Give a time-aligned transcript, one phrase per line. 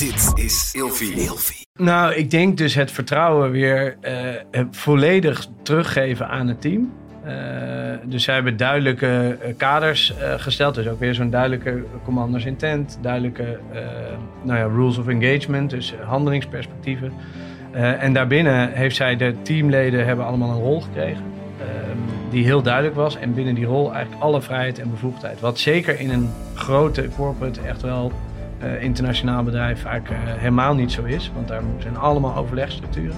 [0.00, 1.66] Dit is Ilfie.
[1.74, 6.92] Nou, ik denk dus het vertrouwen weer eh, volledig teruggeven aan het team.
[7.26, 7.32] Uh,
[8.04, 10.74] dus zij hebben duidelijke kaders uh, gesteld.
[10.74, 13.58] Dus ook weer zo'n duidelijke commanders intent, duidelijke
[14.42, 17.12] nou ja, rules of engagement, dus handelingsperspectieven.
[17.72, 21.24] en daarbinnen heeft zij de teamleden hebben allemaal een rol gekregen.
[21.58, 23.16] Ehm, die heel duidelijk was.
[23.16, 25.40] En binnen die rol eigenlijk alle vrijheid en bevoegdheid.
[25.40, 28.12] Wat zeker in een grote corporate echt wel
[28.62, 31.30] uh, internationaal bedrijf vaak uh, helemaal niet zo is.
[31.34, 33.16] Want daar zijn allemaal overlegstructuren.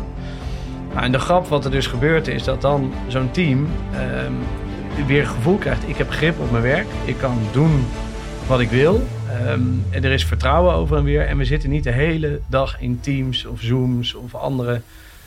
[0.93, 5.27] Nou, en de grap wat er dus gebeurt is dat dan zo'n team um, weer
[5.27, 5.89] gevoel krijgt...
[5.89, 7.85] ik heb grip op mijn werk, ik kan doen
[8.47, 9.03] wat ik wil.
[9.49, 11.27] Um, en er is vertrouwen over en weer.
[11.27, 14.81] En we zitten niet de hele dag in Teams of Zooms of andere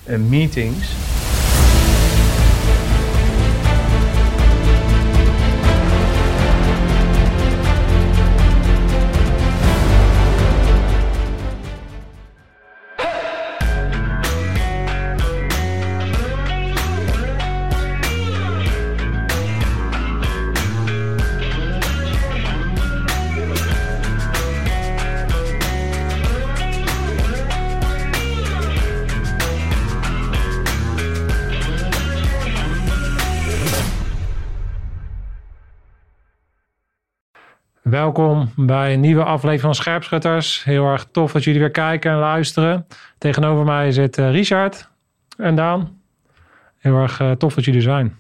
[0.06, 0.94] uh, meetings...
[37.96, 40.64] Welkom bij een nieuwe aflevering van Scherpschutters.
[40.64, 42.88] Heel erg tof dat jullie weer kijken en luisteren.
[43.18, 44.90] Tegenover mij zit uh, Richard
[45.38, 46.00] en Daan.
[46.78, 48.16] Heel erg uh, tof dat jullie zijn.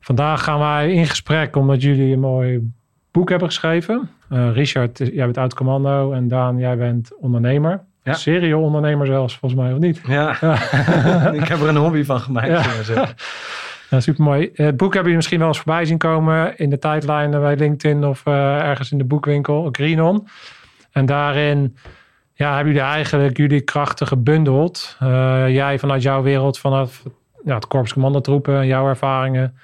[0.00, 2.72] Vandaag gaan wij in gesprek omdat jullie een mooi
[3.10, 4.10] boek hebben geschreven.
[4.30, 7.80] Uh, Richard, jij bent oud commando en Daan, jij bent ondernemer.
[8.02, 8.12] Ja.
[8.12, 10.00] Serie-ondernemer zelfs, volgens mij, of niet?
[10.06, 10.52] Ja, ja.
[11.40, 12.86] ik heb er een hobby van gemaakt.
[12.86, 13.08] Ja.
[13.92, 14.50] Ja, supermooi.
[14.54, 18.04] Het boek hebben jullie misschien wel eens voorbij zien komen in de tijdlijn bij LinkedIn
[18.04, 20.26] of uh, ergens in de boekwinkel, Greenon.
[20.90, 21.76] En daarin
[22.34, 24.96] ja, hebben jullie eigenlijk jullie krachten gebundeld.
[25.02, 25.08] Uh,
[25.48, 27.02] jij vanuit jouw wereld, vanaf
[27.44, 29.56] ja, het Korps Commandotroepen en jouw ervaringen.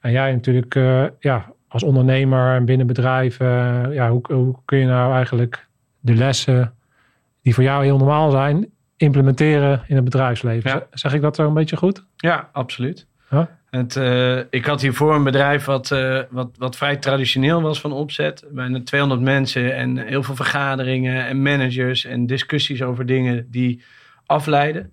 [0.00, 3.46] En jij natuurlijk uh, ja, als ondernemer en binnen bedrijven.
[3.92, 5.66] ja, hoe, hoe kun je nou eigenlijk
[6.00, 6.74] de lessen
[7.42, 10.70] die voor jou heel normaal zijn, implementeren in het bedrijfsleven?
[10.70, 10.86] Ja.
[10.90, 12.04] Zeg ik dat zo een beetje goed?
[12.16, 13.06] Ja, absoluut.
[13.30, 13.44] Huh?
[13.70, 17.92] Het, uh, ik had hiervoor een bedrijf wat, uh, wat, wat vrij traditioneel was van
[17.92, 18.44] opzet.
[18.50, 23.82] Bijna 200 mensen en heel veel vergaderingen en managers en discussies over dingen die
[24.26, 24.92] afleiden.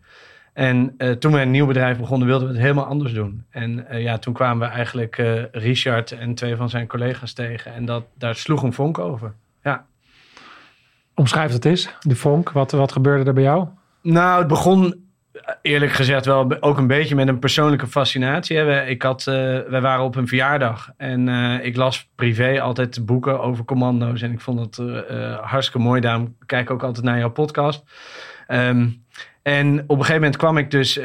[0.54, 3.46] En uh, toen we een nieuw bedrijf begonnen, wilden we het helemaal anders doen.
[3.50, 5.16] En ja, toen kwamen we eigenlijk
[5.52, 7.74] Richard en twee van zijn collega's tegen.
[7.74, 9.34] En dat, daar sloeg een vonk over.
[9.64, 9.86] Ja.
[11.14, 12.52] Omschrijf het eens, de vonk.
[12.52, 13.68] Wat, wat gebeurde er bij jou?
[14.02, 15.05] Nou, het begon
[15.62, 18.86] eerlijk gezegd wel ook een beetje met een persoonlijke fascinatie.
[18.88, 23.42] Ik had, uh, wij waren op een verjaardag en uh, ik las privé altijd boeken
[23.42, 24.22] over commando's.
[24.22, 26.02] En ik vond het uh, hartstikke mooi.
[26.02, 27.84] Daarom kijk ik ook altijd naar jouw podcast.
[28.48, 29.04] Um,
[29.42, 31.00] en op een gegeven moment kwam ik dus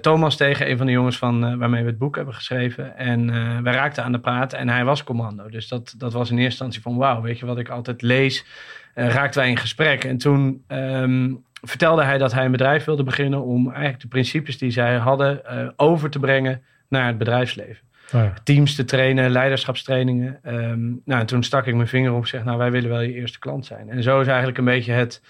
[0.00, 2.96] Thomas tegen, een van de jongens van, waarmee we het boek hebben geschreven.
[2.96, 3.32] En
[3.62, 5.48] wij raakten aan de praat en hij was commando.
[5.48, 8.44] Dus dat, dat was in eerste instantie van wauw, weet je wat ik altijd lees.
[8.94, 10.04] raakten wij in gesprek.
[10.04, 14.58] En toen um, vertelde hij dat hij een bedrijf wilde beginnen om eigenlijk de principes
[14.58, 17.84] die zij hadden uh, over te brengen naar het bedrijfsleven.
[18.14, 18.32] Oh ja.
[18.44, 20.38] Teams te trainen, leiderschapstrainingen.
[20.44, 23.00] Um, nou, en toen stak ik mijn vinger op en zeg, nou, wij willen wel
[23.00, 23.90] je eerste klant zijn.
[23.90, 25.22] En zo is eigenlijk een beetje het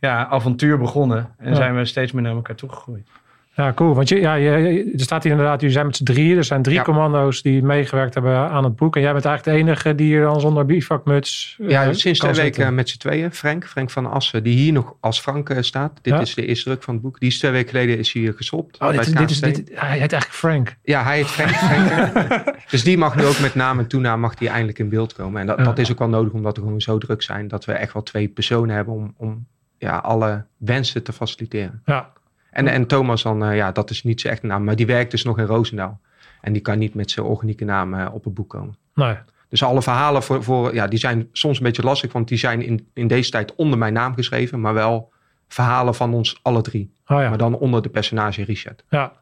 [0.00, 1.34] ja, avontuur begonnen.
[1.38, 1.54] En ja.
[1.54, 3.08] zijn we steeds meer naar elkaar toegegroeid.
[3.54, 3.94] Ja, cool.
[3.94, 6.36] Want je, ja, je, er staat hier inderdaad, jullie zijn met z'n drieën.
[6.36, 6.82] Er zijn drie ja.
[6.82, 8.96] commando's die meegewerkt hebben aan het boek.
[8.96, 12.32] En jij bent eigenlijk de enige die hier dan zonder bivakmuts Ja, uh, sinds twee
[12.32, 13.32] weken met z'n tweeën.
[13.32, 15.98] Frank, Frank van Assen, die hier nog als Frank uh, staat.
[16.02, 16.20] Dit ja.
[16.20, 17.20] is de eerste druk van het boek.
[17.20, 18.80] Die is twee weken geleden is hier gestopt.
[18.80, 20.76] Oh, dit, dit is, dit, hij heet eigenlijk Frank.
[20.82, 21.50] Ja, hij heet Frank.
[21.50, 25.12] Frank dus die mag nu ook met naam en toenaam mag die eindelijk in beeld
[25.12, 25.40] komen.
[25.40, 27.48] En dat, dat is ook wel nodig omdat we gewoon zo druk zijn.
[27.48, 29.46] Dat we echt wel twee personen hebben om, om
[29.78, 31.82] ja, alle wensen te faciliteren.
[31.84, 32.12] Ja.
[32.52, 35.10] En, en Thomas dan, uh, ja, dat is niet zijn echte naam, maar die werkt
[35.10, 36.00] dus nog in Roosendaal.
[36.40, 38.76] En die kan niet met zijn organieke naam uh, op het boek komen.
[38.94, 39.16] Nee.
[39.48, 42.62] Dus alle verhalen voor, voor, ja, die zijn soms een beetje lastig, want die zijn
[42.62, 45.12] in, in deze tijd onder mijn naam geschreven, maar wel
[45.48, 46.92] verhalen van ons alle drie.
[47.06, 47.28] Oh ja.
[47.28, 48.84] Maar dan onder de personage Richard.
[48.88, 49.12] Ja,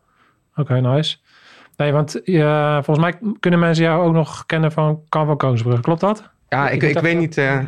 [0.50, 1.16] oké, okay, nice.
[1.76, 5.80] Nee, want uh, volgens mij kunnen mensen jou ook nog kennen van Carvo Koonsbrug.
[5.80, 6.30] Klopt dat?
[6.48, 7.60] Ja, ik, ik, ik weet niet, uh,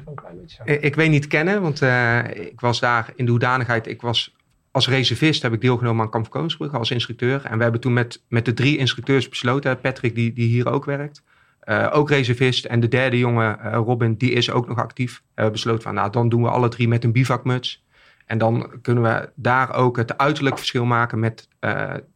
[0.64, 4.34] ik, ik, weet niet kennen, want uh, ik was daar in de hoedanigheid, ik was
[4.72, 7.44] als reservist heb ik deelgenomen aan Kamp Koningsbrugge als instructeur.
[7.44, 10.84] En we hebben toen met, met de drie instructeurs besloten, Patrick die, die hier ook
[10.84, 11.22] werkt,
[11.64, 12.64] uh, ook reservist.
[12.64, 15.22] En de derde jongen, uh, Robin, die is ook nog actief.
[15.34, 17.84] We uh, besloten van, nou dan doen we alle drie met een bivakmuts.
[18.26, 21.48] En dan kunnen we daar ook het uiterlijk verschil maken met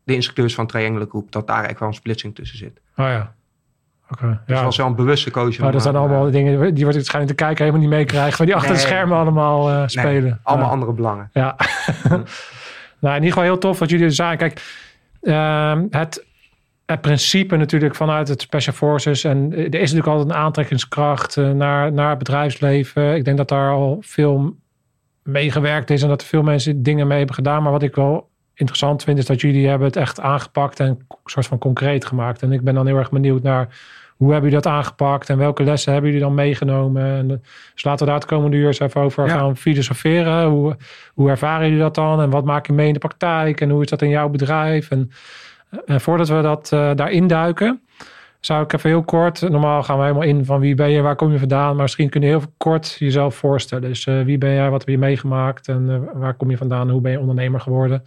[0.05, 1.33] de instructeurs van Triangle Groep.
[1.33, 2.81] Dat daar echt wel een splitsing tussen zit.
[2.97, 3.36] Oh ja.
[4.11, 4.55] Oké, Dus ja.
[4.55, 5.63] het was wel een bewuste keuze.
[5.63, 8.39] Maar dat zijn eh, allemaal dingen die wordt waarschijnlijk te kijken helemaal niet meekrijgen.
[8.39, 8.87] Waar die achter de Nee.
[8.87, 10.41] schermen allemaal eh, nee, spelen.
[10.43, 11.31] allemaal andere belangen.
[11.33, 11.57] Ja.
[13.01, 14.39] nou, in ieder geval heel tof wat jullie zagen.
[14.39, 14.63] Kijk,
[15.23, 16.27] ehm, het,
[16.87, 19.25] het principe natuurlijk vanuit het Special Forces.
[19.25, 23.15] En er is natuurlijk altijd een aantrekkingskracht eh, naar, naar het bedrijfsleven.
[23.17, 24.57] Ik denk dat daar al veel
[25.23, 27.63] meegewerkt is en dat er veel mensen dingen mee hebben gedaan.
[27.63, 30.99] Maar wat ik wel interessant vind, is dat jullie hebben het echt aangepakt en een
[31.25, 32.43] soort van concreet gemaakt.
[32.43, 33.69] En ik ben dan heel erg benieuwd naar
[34.17, 37.03] hoe hebben jullie dat aangepakt en welke lessen hebben jullie dan meegenomen?
[37.03, 37.37] En, eh,
[37.75, 39.33] dus laten we daar het komende uur eens even over Ja.
[39.37, 40.47] gaan filosoferen.
[40.49, 40.77] Hoe,
[41.15, 42.21] hoe ervaren jullie dat dan?
[42.21, 43.61] En wat maak je mee in de praktijk?
[43.61, 44.91] En hoe is dat in jouw bedrijf?
[44.91, 45.11] En,
[45.87, 47.81] en voordat we dat eh, daarin duiken,
[48.41, 49.49] zou ik even heel kort.
[49.49, 51.73] Normaal gaan we helemaal in van wie ben je, waar kom je vandaan.
[51.73, 53.89] Maar misschien kun je heel kort jezelf voorstellen.
[53.89, 56.91] Dus eh, wie ben jij, wat heb je meegemaakt en eh, waar kom je vandaan?
[56.91, 58.03] Hoe ben je ondernemer geworden?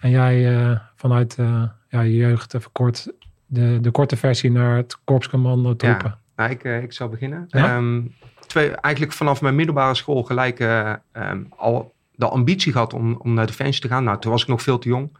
[0.00, 3.12] En jij eh, vanuit eh, ja, je jeugd even kort
[3.46, 6.18] de, de korte versie naar het korpscommando troepen.
[6.36, 7.44] Nou, ik, eh, ik zal beginnen.
[7.48, 7.76] Ja?
[7.76, 8.02] Ehm,
[8.46, 13.46] twee, eigenlijk vanaf mijn middelbare school gelijk ehm, al de ambitie gehad om, om naar
[13.46, 14.04] Defensie te gaan.
[14.04, 15.16] Nou, toen was ik nog veel te jong,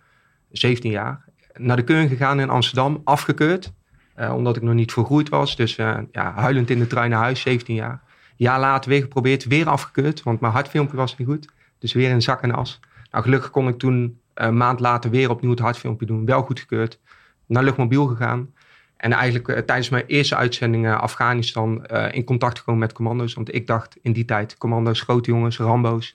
[0.50, 1.24] 17 jaar.
[1.54, 3.72] Naar de keuring gegaan in Amsterdam, afgekeurd.
[4.16, 5.56] omdat ik nog niet volgroeid was.
[5.56, 8.00] Dus ja, huilend in de trein naar huis, 17 jaar.
[8.36, 10.22] Jaar later weer geprobeerd, weer afgekeurd.
[10.22, 11.48] Want mijn hartfilmpje was niet goed.
[11.78, 12.80] Dus weer in zak en as.
[13.10, 16.24] Nou, gelukkig kon ik toen een maand later weer opnieuw het hartfilmpje doen.
[16.24, 16.98] Wel goedgekeurd.
[17.46, 18.54] Naar luchtmobiel gegaan.
[18.96, 23.34] En eigenlijk eh, tijdens mijn eerste uitzending eh, Afghanistan eh, in contact gekomen met commando's.
[23.34, 26.14] Want ik dacht in die tijd, commando's, grote jongens, Rambo's.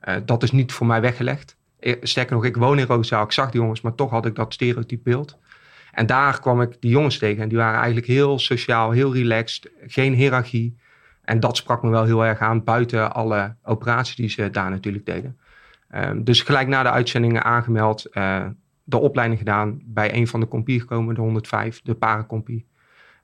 [0.00, 1.56] eh, dat is niet voor mij weggelegd.
[1.78, 3.24] Eh, Sterker nog, ik woon in Roosendaal.
[3.24, 5.38] Ik zag die jongens, maar toch had ik dat stereotype beeld.
[5.92, 7.42] En daar kwam ik die jongens tegen.
[7.42, 9.70] En die waren eigenlijk heel sociaal, heel relaxed.
[9.86, 10.76] Geen hiërarchie.
[11.24, 12.64] En dat sprak me wel heel erg aan.
[12.64, 15.38] Buiten alle operaties die ze daar natuurlijk deden.
[15.88, 18.04] Ehm, dus gelijk na de uitzendingen aangemeld.
[18.04, 18.46] eh,
[18.88, 19.80] de opleiding gedaan.
[19.84, 22.66] Bij een van de compie gekomen, de 105, de paracompie.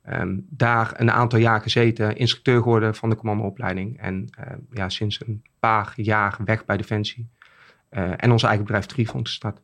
[0.02, 2.16] Ehm, daar een aantal jaar gezeten.
[2.16, 4.00] Instructeur geworden van de commandoopleiding.
[4.00, 7.28] En eh, ja, sinds een paar jaar weg bij Defensie.
[7.88, 9.60] Eh, en ons eigen bedrijf Trifont gestart.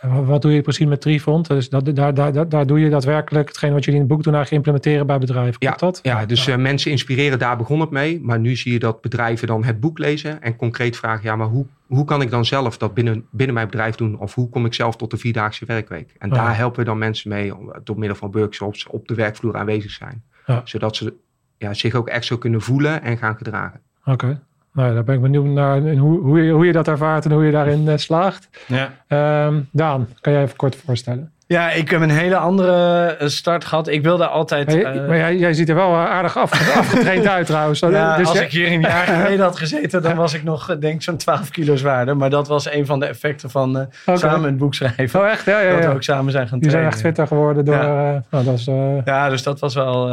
[0.00, 1.48] Wat, doe je precies met Trifont?
[1.48, 4.34] Dus dat, daar, daar, daar, doe je daadwerkelijk hetgeen wat jullie in het boek doen
[4.34, 5.58] eigenlijk implementeren bij bedrijven.
[5.60, 5.98] Klopt dat?
[6.02, 8.20] Ja, dus eh, mensen inspireren, daar begon het mee.
[8.22, 11.46] Maar nu zie je dat bedrijven dan het boek lezen en concreet vragen, ja, maar
[11.46, 14.18] hoe, hoe kan ik dan zelf dat binnen, binnen mijn bedrijf doen?
[14.18, 16.14] Of hoe kom ik zelf tot de vierdaagse werkweek?
[16.18, 16.34] En Ja.
[16.34, 19.90] daar helpen we dan mensen mee om, door middel van workshops op de werkvloer aanwezig
[19.90, 20.22] zijn.
[20.46, 20.60] Ja.
[20.64, 21.14] Zodat ze
[21.58, 23.80] ja, zich ook echt zo kunnen voelen en gaan gedragen.
[24.04, 24.42] Oké.
[24.76, 27.32] Nou, daar ben ik benieuwd naar en hoe, hoe, je, hoe je dat ervaart en
[27.32, 28.48] hoe je daarin eh, slaagt.
[28.66, 28.92] Ja.
[29.06, 31.32] Ehm, Daan, kan jij even kort voorstellen?
[31.48, 33.88] Ja, ik heb een hele andere eh, start gehad.
[33.88, 34.66] Ik wilde altijd...
[34.66, 37.80] Maar, je- eh, maar jij, jij ziet er wel eh, aardig af, afgetraind uit trouwens.
[37.80, 40.66] ja, dus als jij- ik hier een jaar geleden had gezeten, dan was ik nog,
[40.78, 42.16] denk ik, zo'n 12 kilo zwaarder.
[42.16, 45.20] Maar dat was een van de effecten van samen het boek schrijven.
[45.20, 45.44] Oh echt?
[45.44, 45.92] Ja, ja, Dat we ja.
[45.92, 46.92] ook samen zijn gaan Die zijn trainen.
[46.92, 47.74] echt fitter geworden door...
[47.74, 48.22] Ja.
[48.30, 48.64] nou, dat is,
[49.04, 50.06] Ja, dus dat was wel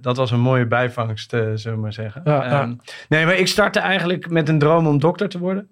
[0.00, 2.20] dat was een mooie bijvangst, zullen we maar zeggen.
[2.24, 2.60] Ja, ja.
[2.60, 2.72] Ehm,
[3.08, 5.68] nee, maar ik startte eigenlijk met een droom om dokter te worden.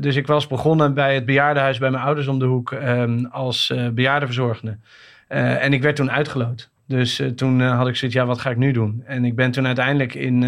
[0.00, 3.70] Dus ik was begonnen bij het bejaardenhuis bij mijn ouders om de hoek ehm, als
[3.70, 3.88] eh
[5.28, 6.70] Eh, en ik werd toen uitgeloot.
[6.86, 9.02] Dus eh, toen eh, had ik zoiets, ja, wat ga ik nu doen?
[9.06, 10.40] En ik ben toen uiteindelijk in,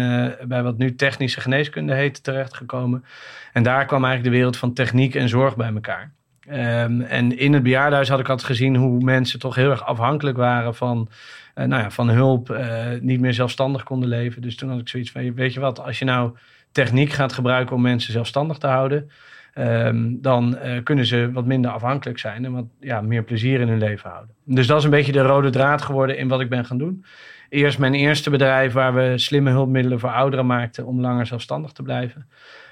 [0.47, 3.05] bij wat nu technische geneeskunde heet terechtgekomen.
[3.53, 6.11] En daar kwam eigenlijk de wereld van techniek en zorg bij elkaar.
[6.47, 10.37] Ehm, en in het bejaardenhuis had ik altijd gezien hoe mensen toch heel erg afhankelijk
[10.37, 11.09] waren van,
[11.55, 14.41] nou ja, van hulp, eh, niet meer zelfstandig konden leven.
[14.41, 16.31] Dus toen had ik zoiets van, weet je wat, als je nou
[16.71, 19.09] techniek gaat gebruiken om mensen zelfstandig te houden,
[19.55, 23.67] ehm, dan eh, kunnen ze wat minder afhankelijk zijn en wat ja, meer plezier in
[23.67, 24.35] hun leven houden.
[24.43, 27.05] Dus dat is een beetje de rode draad geworden in wat ik ben gaan doen.
[27.49, 31.83] Eerst mijn eerste bedrijf waar we slimme hulpmiddelen voor ouderen maakten om langer zelfstandig te
[31.83, 32.27] blijven.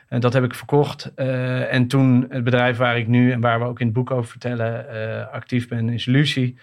[0.08, 1.12] En dat heb ik verkocht.
[1.16, 4.12] Eh, en toen het bedrijf waar ik nu en waar we ook in het boek
[4.12, 6.58] over vertellen eh, actief ben, is Lucie.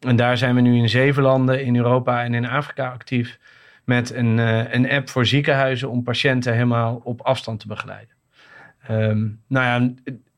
[0.00, 3.38] En daar zijn we nu in zeven landen in Europa en in Afrika actief.
[3.84, 4.38] Met een,
[4.74, 8.13] een app voor ziekenhuizen om patiënten helemaal op afstand te begeleiden.
[8.86, 9.92] Ehm, nou ja,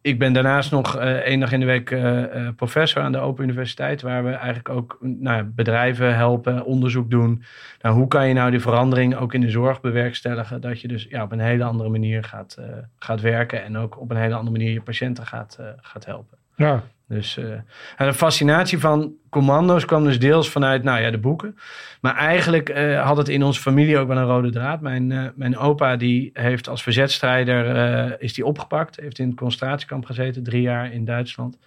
[0.06, 3.18] ik ben daarnaast nog eh, één dag in de week eh, eh, professor aan de
[3.18, 4.02] Open Universiteit.
[4.02, 7.42] Waar we eigenlijk ook nou, bedrijven helpen, onderzoek doen.
[7.80, 10.60] Nou, hoe kan je nou die verandering ook in de zorg bewerkstelligen?
[10.60, 12.58] Dat je dus ja, op een hele andere manier gaat,
[12.98, 13.64] gaat werken.
[13.64, 16.38] En ook op een hele andere manier je patiënten gaat, gaat helpen.
[16.56, 16.82] ja.
[17.08, 21.58] Dus eh, de fascinatie van commando's kwam dus deels vanuit nou ja, de boeken.
[22.00, 24.80] Maar eigenlijk eh, had het in onze familie ook wel een rode draad.
[24.80, 28.96] Mijn, eh, mijn opa die heeft als verzetstrijder eh, is die opgepakt.
[29.00, 31.58] Heeft in het concentratiekamp gezeten, drie jaar in Duitsland.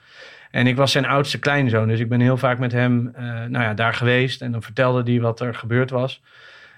[0.51, 1.88] En ik was zijn oudste kleinzoon.
[1.88, 4.41] Dus ik ben heel vaak met hem eh, nou ja, daar geweest.
[4.41, 6.22] En dan vertelde hij wat er gebeurd was.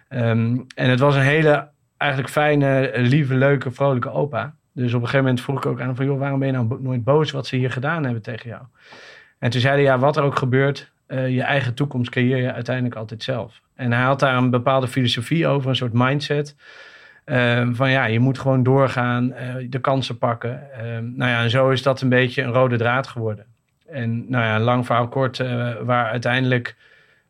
[0.08, 4.56] Ehm, en het was een hele eigenlijk fijne, lieve, leuke, vrolijke opa.
[4.74, 6.06] Dus op een gegeven moment vroeg ik ook aan van...
[6.06, 8.62] joh, waarom ben je nou nooit boos wat ze hier gedaan hebben tegen jou?
[9.40, 10.92] En toen zei hij, ja, wat er ook gebeurt...
[11.08, 13.62] eh, je eigen toekomst creëer je uiteindelijk altijd zelf.
[13.76, 16.56] En hij had daar een bepaalde filosofie over, een soort mindset.
[17.26, 20.72] Ehm, van ja, je moet gewoon doorgaan, eh, de kansen pakken.
[20.74, 23.46] Ehm, nou ja, en zo is dat een beetje een rode draad geworden.
[23.88, 26.76] En nou ja, lang verhaal kort, eh, waar uiteindelijk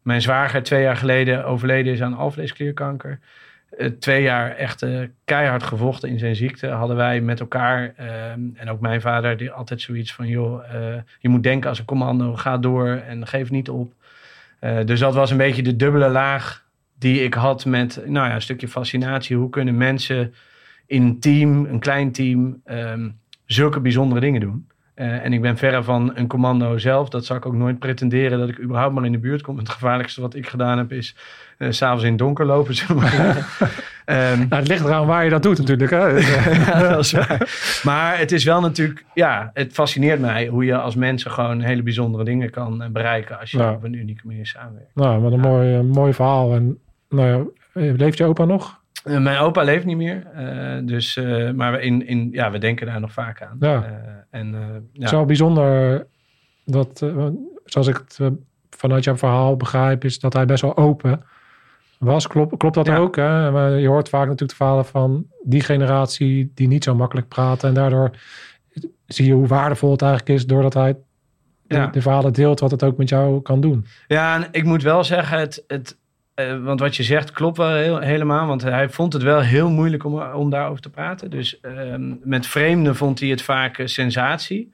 [0.02, 3.20] mijn zwager twee jaar geleden overleden is aan alvleesklierkanker.
[3.78, 4.86] Uh, twee jaar echt
[5.26, 7.94] keihard gevochten in zijn ziekte hadden wij met elkaar.
[7.98, 10.64] Ehm, en ook mijn vader, die altijd zoiets van: joh,
[11.20, 13.94] je moet denken als een commando, ga door en geef niet op.
[14.86, 16.66] dus dat was een beetje de dubbele laag
[17.02, 19.36] die ik had met nou ja, een stukje fascinatie.
[19.36, 20.34] Hoe kunnen mensen
[20.86, 23.10] in een team, een klein team, ehm,
[23.46, 24.68] zulke bijzondere dingen doen?
[25.02, 27.10] Uh, en ik ben verre van een commando zelf.
[27.10, 29.58] Dat zou ik ook nooit pretenderen dat ik überhaupt maar in de buurt kom.
[29.58, 31.16] Het gevaarlijkste wat ik gedaan heb is
[31.58, 32.76] uh, s'avonds in het donker lopen.
[32.96, 33.38] maar.
[34.06, 35.92] um, nou, het ligt eraan waar je dat doet natuurlijk.
[35.92, 36.18] Hè?
[36.20, 37.80] ja, dat is waar.
[37.84, 41.84] Maar het is wel natuurlijk, ja, het fascineert mij hoe je als mensen gewoon hele
[41.84, 44.96] bijzondere dingen kan bereiken als je op een unieke manier samenwerkt.
[44.96, 45.48] Nou, wat een ja.
[45.48, 46.54] mooi, mooi verhaal.
[46.54, 46.80] En
[47.10, 47.44] nou ja,
[47.82, 48.81] eh, leeft je opa nog?
[49.06, 50.28] Uh, mijn opa leeft niet meer.
[50.36, 53.58] Uh, dus, uh, maar in, in, ja, we denken daar nog vaak aan.
[53.60, 54.04] Ja.
[54.30, 54.56] en,
[54.94, 55.08] ja.
[55.08, 56.08] Zo bijzonder
[56.66, 57.06] dat,
[57.66, 58.20] zoals ik het
[58.70, 61.24] vanuit jouw verhaal begrijp, is dat hij best wel open
[61.98, 62.28] was.
[62.28, 62.98] Klopt, klopt dat ja.
[62.98, 63.16] ook?
[63.16, 63.48] Hè?
[63.68, 67.70] Je hoort vaak natuurlijk de verhalen van die generatie die niet zo makkelijk praten.
[67.70, 68.12] En daardoor
[69.08, 70.96] zie je hoe waardevol het eigenlijk is doordat hij
[71.68, 73.86] de, verhalen deelt wat het ook met jou kan doen.
[74.08, 76.01] Ja, en ik moet wel zeggen, het, het, uh,
[76.64, 78.48] want wat je zegt klopt wel heel, helemaal.
[78.48, 81.30] Want hij vond het wel heel moeilijk om, om daarover te praten.
[81.30, 84.72] Dus uh, met vreemden vond hij het vaak uh, sensatie.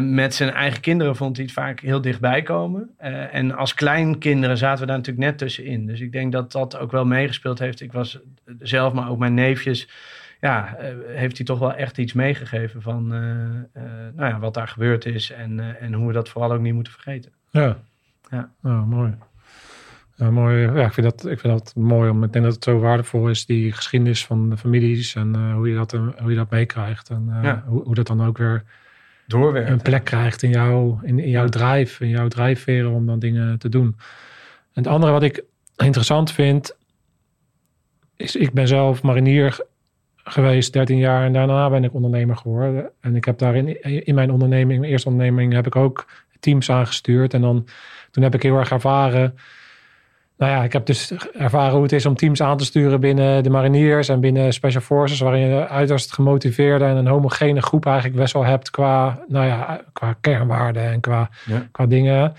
[0.00, 2.90] met zijn eigen kinderen vond hij het vaak heel dichtbij komen.
[3.32, 5.86] en als kleinkinderen zaten we daar natuurlijk net tussenin.
[5.86, 7.80] Dus ik denk dat dat ook wel meegespeeld heeft.
[7.80, 8.18] Ik was
[8.58, 9.88] zelf, maar ook mijn neefjes.
[10.40, 10.76] Ja,
[11.06, 13.08] heeft hij toch wel echt iets meegegeven van
[14.14, 15.30] nou ja, wat daar gebeurd is.
[15.30, 17.32] En, en hoe we dat vooral ook niet moeten vergeten.
[17.50, 17.76] Ja,
[18.30, 18.50] ja.
[18.62, 19.14] Oh, mooi.
[20.18, 20.60] Ja, mooi.
[20.60, 22.10] Ja, ik, vind dat, ik vind dat mooi.
[22.10, 25.54] Om, ik denk dat het zo waardevol is, die geschiedenis van de families en uh,
[25.54, 27.10] hoe, je dat, uh, hoe je dat meekrijgt.
[27.10, 27.64] En uh, ja.
[27.66, 28.64] hoe, hoe dat dan ook weer
[29.26, 31.48] Doorwerkt, een plek krijgt in, jou, in, in jouw ja.
[31.48, 33.96] drijf, in jouw drijfveren om dan dingen te doen.
[34.72, 35.44] En het andere wat ik
[35.76, 36.76] interessant vind,
[38.16, 39.60] is ik ben zelf marinier
[40.16, 42.90] geweest 13 jaar en daarna ben ik ondernemer geworden.
[43.00, 46.06] En ik heb daarin in mijn onderneming, mijn eerste onderneming, heb ik ook
[46.40, 47.34] teams aangestuurd.
[47.34, 47.66] En dan
[48.10, 49.34] toen heb ik heel erg ervaren
[50.38, 53.42] nou ja, ik heb dus ervaren hoe het is om teams aan te sturen binnen
[53.42, 58.16] de mariniers en binnen Special Forces, waarin je uiterst gemotiveerde en een homogene groep eigenlijk
[58.16, 61.66] best wel hebt qua, nou ja, qua kernwaarden en qua, ja.
[61.72, 62.34] qua dingen.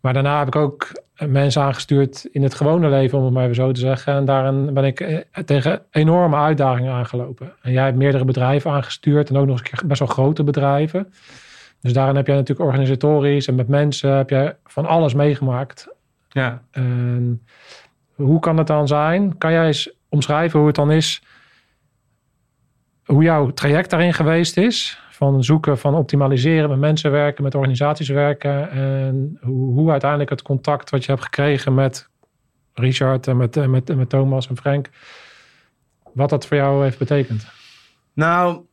[0.00, 0.92] Maar daarna heb ik ook
[1.26, 4.14] mensen aangestuurd in het gewone leven, om het maar even zo te zeggen.
[4.14, 7.52] En daarin ben ik eh, tegen enorme uitdagingen aangelopen.
[7.62, 10.44] En jij hebt meerdere bedrijven aangestuurd en ook nog eens een keer best wel grote
[10.44, 11.12] bedrijven.
[11.80, 15.88] Dus daarin heb jij natuurlijk organisatorisch en met mensen heb je van alles meegemaakt.
[16.32, 16.62] Ja.
[16.70, 17.46] En
[18.14, 19.38] hoe kan het dan zijn?
[19.38, 21.22] Kan jij eens omschrijven hoe het dan is?
[23.04, 25.02] Hoe jouw traject daarin geweest is?
[25.10, 28.70] Van zoeken, van optimaliseren, met mensen werken, met organisaties werken.
[28.70, 32.08] En hoe, hoe uiteindelijk het contact wat je hebt gekregen met
[32.74, 34.88] Richard en met, met, met Thomas en Frank.
[36.12, 37.46] Wat dat voor jou heeft betekend?
[38.12, 38.64] Nou,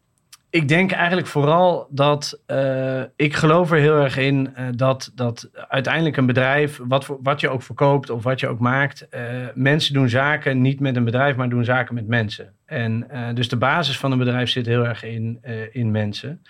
[0.57, 5.49] ik denk eigenlijk vooral dat uh, ik geloof er heel erg in uh, dat, dat
[5.67, 9.21] uiteindelijk een bedrijf, wat, wat je ook verkoopt of wat je ook maakt, uh,
[9.53, 12.53] mensen doen zaken niet met een bedrijf, maar doen zaken met mensen.
[12.65, 15.39] En dus de basis van een bedrijf zit heel erg in,
[15.71, 16.41] in mensen.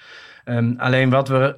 [0.45, 1.55] Um, alleen wat we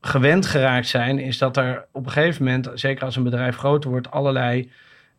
[0.00, 3.90] gewend geraakt zijn, is dat er op een gegeven moment, zeker als een bedrijf groter
[3.90, 4.70] wordt, allerlei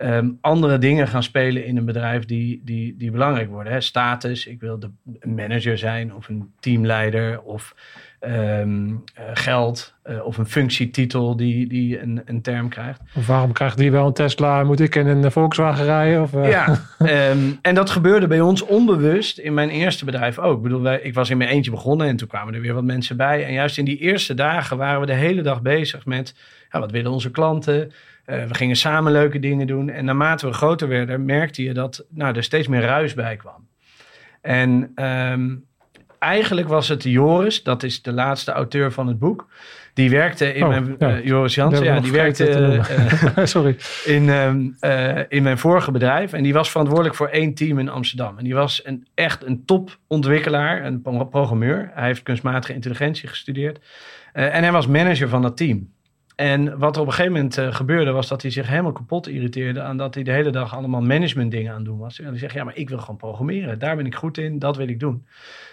[0.01, 3.73] um, andere dingen gaan spelen in een bedrijf die, die, die belangrijk worden.
[3.73, 3.81] Hè?
[3.81, 4.89] Status, ik wil de
[5.23, 7.75] manager zijn of een teamleider of
[8.21, 13.01] um, uh, geld uh, of een functietitel die, die een, een term krijgt.
[13.15, 14.63] Of waarom krijgt die wel een Tesla?
[14.63, 16.21] Moet ik in een Volkswagen rijden?
[16.21, 16.49] Of, uh...
[16.49, 20.57] Ja, um, en dat gebeurde bij ons onbewust in mijn eerste bedrijf ook.
[20.57, 22.83] Ik bedoel, wij, ik was in mijn eentje begonnen en toen kwamen er weer wat
[22.83, 23.45] mensen bij.
[23.45, 26.35] En juist in die eerste dagen waren we de hele dag bezig met...
[26.71, 27.91] Ja, wat willen onze klanten?
[28.29, 29.89] Uh, we gingen samen leuke dingen doen.
[29.89, 33.67] En naarmate we groter werden, merkte je dat nou, er steeds meer ruis bij kwam.
[34.41, 35.65] En um,
[36.19, 39.47] eigenlijk was het Joris, dat is de laatste auteur van het boek.
[39.93, 40.95] Die werkte in oh, mijn...
[40.99, 41.17] Ja.
[41.17, 42.83] Uh, Joris Jansen, ja, die werkte
[43.37, 43.75] uh, Sorry.
[44.05, 44.77] In, um,
[45.29, 46.33] in mijn vorige bedrijf.
[46.33, 48.37] En die was verantwoordelijk voor één team in Amsterdam.
[48.37, 51.91] En die was een, echt een topontwikkelaar, een programmeur.
[51.93, 53.79] Hij heeft kunstmatige intelligentie gestudeerd.
[54.33, 55.89] en hij was manager van dat team.
[56.39, 59.27] En wat er op een gegeven moment uh, gebeurde, was dat hij zich helemaal kapot
[59.27, 62.19] irriteerde aan dat hij de hele dag allemaal management dingen aan het doen was.
[62.19, 63.79] En hij zegt, ja, maar ik wil gewoon programmeren.
[63.79, 65.25] Daar ben ik goed in, dat wil ik doen.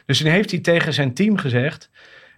[0.07, 1.91] Dus toen heeft hij tegen zijn team gezegd,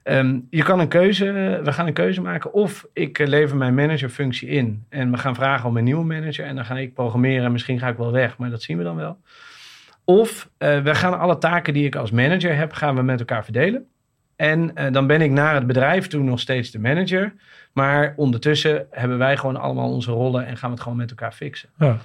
[0.09, 1.25] Ehm, je kan een keuze,
[1.65, 2.53] we gaan een keuze maken.
[2.53, 6.45] Of ik lever mijn managerfunctie in en we gaan vragen om een nieuwe manager.
[6.45, 8.85] En dan ga ik programmeren en misschien ga ik wel weg, maar dat zien we
[8.85, 9.19] dan wel.
[10.05, 13.87] Of we gaan alle taken die ik als manager heb, gaan we met elkaar verdelen.
[14.39, 17.33] En uh, dan ben ik naar het bedrijf toe nog steeds de manager.
[17.73, 21.33] Maar ondertussen hebben wij gewoon allemaal onze rollen en gaan we het gewoon met elkaar
[21.33, 21.69] fixen.
[21.79, 21.99] Ja.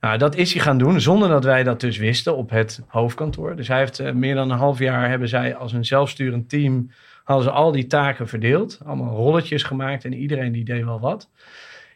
[0.00, 3.56] Nou, dat is hij gaan doen zonder dat wij dat dus wisten op het hoofdkantoor.
[3.56, 6.90] Dus hij heeft uh, meer dan een half jaar hebben zij als een zelfsturend team
[7.24, 11.30] hadden ze al die taken verdeeld, allemaal rolletjes gemaakt en iedereen die deed wel wat.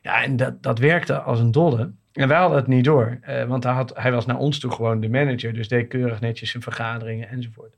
[0.03, 1.91] Ja, en dat, dat werkte als een dolle.
[2.13, 4.71] En wij hadden het niet door, uh, want hij, had, hij was naar ons toe
[4.71, 7.75] gewoon de manager, dus deed keurig netjes zijn vergaderingen enzovoort.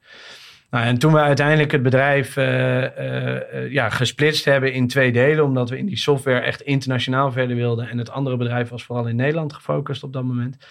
[0.71, 5.45] Nou, en toen we uiteindelijk het bedrijf uh, uh, ja, gesplitst hebben in twee delen,
[5.45, 9.07] omdat we in die software echt internationaal verder wilden en het andere bedrijf was vooral
[9.07, 10.67] in Nederland gefocust op dat moment.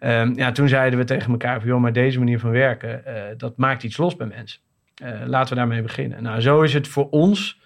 [0.00, 3.02] Um, ja, toen zeiden we tegen elkaar van, joh, maar deze manier van werken,
[3.36, 4.60] dat maakt iets los bij mensen.
[5.26, 6.22] laten we daarmee beginnen.
[6.22, 7.60] Nou, zo is het voor ons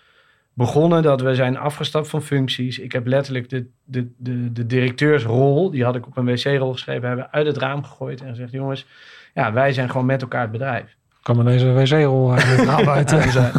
[0.54, 2.78] begonnen dat we zijn afgestapt van functies.
[2.78, 7.08] Ik heb letterlijk de, de, de, de directeursrol, die had ik op een wc-rol geschreven,
[7.08, 8.86] hebben uit het raam gegooid en gezegd, jongens,
[9.34, 12.34] ja, wij zijn gewoon met elkaar het bedrijf kan maar deze wc-rol
[12.84, 13.52] buiten zijn.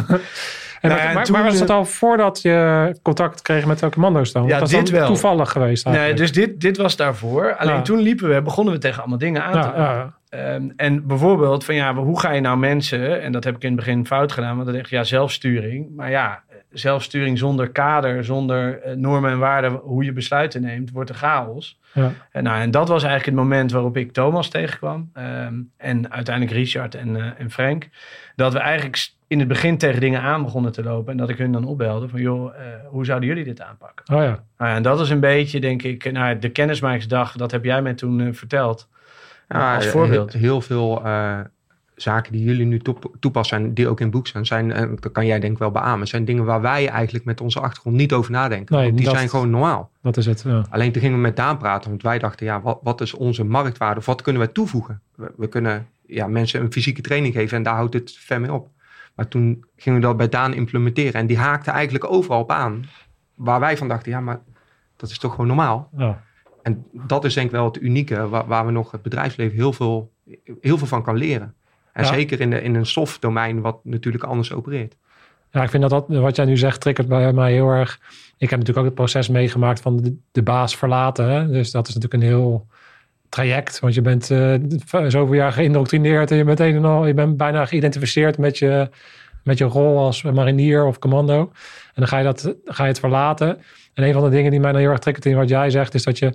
[0.84, 4.32] En nou ja, maar, maar, was het al voordat je contact kreeg met welke commando's
[4.32, 4.46] dan?
[4.46, 5.06] Ja, dat dit wel.
[5.06, 6.18] toevallig geweest eigenlijk.
[6.18, 7.56] Nee, dus dit, dit was daarvoor.
[7.56, 11.64] Alleen toen liepen we, begonnen we tegen allemaal dingen aan te ja, um, En bijvoorbeeld
[11.64, 13.22] van ja, hoe ga je nou mensen...
[13.22, 14.54] En dat heb ik in het begin fout gedaan.
[14.54, 15.96] Want dan dacht ja, zelfsturing.
[15.96, 19.72] Maar ja, zelfsturing zonder kader, zonder uh, normen en waarden...
[19.72, 21.78] hoe je besluiten neemt, wordt een chaos.
[21.92, 22.12] Ja.
[22.30, 25.10] En, nou, en dat was eigenlijk het moment waarop ik Thomas tegenkwam.
[25.18, 27.88] Um, en uiteindelijk Richard en, uh, en Frank.
[28.36, 31.12] Dat we eigenlijk in het begin tegen dingen aan begonnen te lopen.
[31.12, 34.16] En dat ik hun dan opbelde van, joh, uh, hoe zouden jullie dit aanpakken?
[34.16, 34.44] Oh ja.
[34.58, 37.32] Nou, en dat is een beetje, denk ik, nou, de kennismakingsdag.
[37.36, 38.88] Dat heb jij mij toen uh, verteld.
[39.60, 40.32] Ja, als voorbeeld.
[40.32, 41.40] Heel, veel uh,
[41.94, 42.80] zaken die jullie nu
[43.20, 45.70] toepassen en die ook in boek zijn, zijn en dat kan jij denk ik wel
[45.70, 48.76] beamen, zijn dingen waar wij eigenlijk met onze achtergrond niet over nadenken.
[48.76, 49.90] Nee, die zijn gewoon normaal.
[50.02, 50.64] Dat is het, ja.
[50.70, 53.44] Alleen toen gingen we met Daan praten, want wij dachten, ja, wat, wat is onze
[53.44, 55.00] marktwaarde of wat kunnen wij toevoegen?
[55.14, 58.52] We, we, kunnen ja, mensen een fysieke training geven en daar houdt het ver mee
[58.52, 58.68] op.
[59.14, 61.20] Maar toen gingen we dat bij Daan implementeren.
[61.20, 62.84] En die haakte eigenlijk overal op aan.
[63.34, 64.40] Waar wij van dachten, ja, maar
[64.96, 65.88] dat is toch gewoon normaal.
[65.96, 66.22] Ja.
[66.64, 69.72] En dat is denk ik wel het unieke waar, waar, we nog het bedrijfsleven heel
[69.72, 70.12] veel,
[70.60, 71.54] heel veel van kan leren.
[71.92, 74.96] En zeker in, de, in een soft domein wat natuurlijk anders opereert.
[75.50, 78.00] Ja, ik vind dat, dat wat jij nu zegt triggert bij mij heel erg.
[78.38, 81.28] Ik heb natuurlijk ook het proces meegemaakt van de, de baas verlaten.
[81.28, 81.48] Hè?
[81.48, 82.66] Dus dat is natuurlijk een heel
[83.28, 83.80] traject.
[83.80, 84.54] Want je bent uh,
[84.86, 88.88] zoveel jaar geïndoctrineerd en je bent een en al, je bent bijna geïdentificeerd met je,
[89.42, 91.40] met je rol als marinier of commando.
[91.40, 91.50] En
[91.94, 93.58] dan ga je, dat, ga je het verlaten.
[93.94, 95.94] En een van de dingen die mij dan heel erg triggert in wat jij zegt,
[95.94, 96.26] is dat je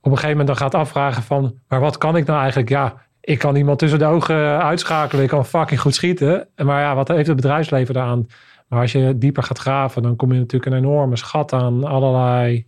[0.00, 2.68] op een gegeven moment dan gaat afvragen van, maar wat kan ik nou eigenlijk?
[2.68, 5.22] Ja, ik kan iemand tussen de ogen uitschakelen.
[5.22, 6.48] Ik kan fucking goed schieten.
[6.56, 8.26] Maar ja, wat heeft het bedrijfsleven daaraan?
[8.68, 12.66] Maar als je dieper gaat graven, dan kom je natuurlijk een enorme schat aan allerlei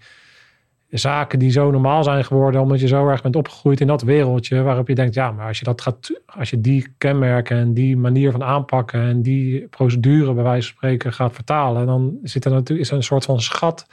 [0.89, 4.63] zaken die zo normaal zijn geworden, omdat je zo erg bent opgegroeid in dat wereldje,
[4.63, 7.97] waarop je denkt, ja, maar als je dat gaat, als je die kenmerken en die
[7.97, 12.51] manier van aanpakken en die procedure bij wijze van spreken gaat vertalen, dan zit er
[12.51, 13.87] natuurlijk is een soort van schat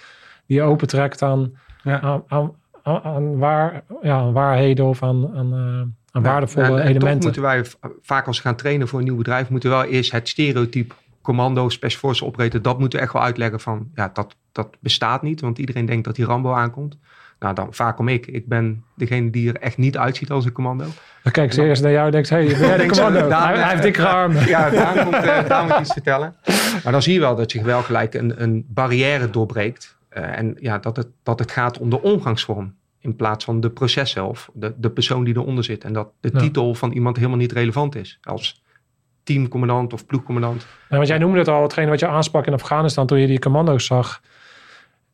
[0.53, 2.23] die je opentrekt aan, ja.
[2.27, 7.23] aan, aan, waar, ja, waarheden of aan, aan, uh, aan waardevolle en, en elementen.
[7.23, 7.65] moeten wij
[8.01, 10.93] vaak als we gaan trainen voor een nieuw bedrijf, moeten we wel eerst het stereotype
[11.21, 15.21] commando, special force operator, dat moeten we echt wel uitleggen van, ja, dat, dat bestaat
[15.21, 16.97] niet, want iedereen denkt dat die Rambo aankomt.
[17.39, 18.27] Nou, dan vaak om ik.
[18.27, 20.85] Ik ben degene die er echt niet uitziet als een commando.
[21.23, 23.27] Dan kijk ze eerst naar jou en denkt, hey, ben jij de commando?
[23.27, 24.47] Daan, hij, heeft dikke armen.
[24.55, 26.35] Ja, Daan komt, uh, Daan moet iets vertellen.
[26.83, 29.97] Maar dan zie je wel dat je wel gelijk een, een barrière doorbreekt.
[30.17, 32.75] Uh, en ja, dat het, dat het gaat om de omgangsvorm.
[32.99, 35.83] In plaats van de proces zelf, de, de persoon die eronder zit.
[35.83, 36.39] En dat de ja.
[36.39, 38.19] titel van iemand helemaal niet relevant is.
[38.21, 38.63] Als
[39.23, 40.67] teamcommandant of ploegcommandant.
[40.89, 43.39] Ja, want jij noemde het al, hetgeen wat je aansprak in Afghanistan toen je die
[43.39, 44.21] commando's zag.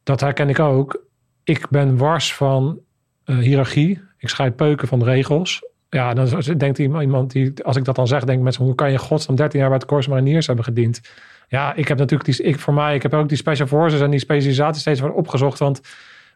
[0.04, 1.04] Dat herken ik ook.
[1.44, 2.80] Ik ben wars van
[3.26, 4.02] uh, hiërarchie.
[4.18, 5.68] Ik scheid peuken van de regels.
[5.90, 8.98] Ja, dan denkt iemand die, als ik dat dan zeg, denkt mensen, hoe kan je
[8.98, 11.02] godsnaam 13 jaar bij het Corps Mariniers hebben gediend?
[11.50, 14.10] Ja, ik heb natuurlijk die, ik, voor mij, ik heb ook die Special Forces en
[14.10, 15.60] die specialisatie steeds worden opgezocht.
[15.60, 15.82] Want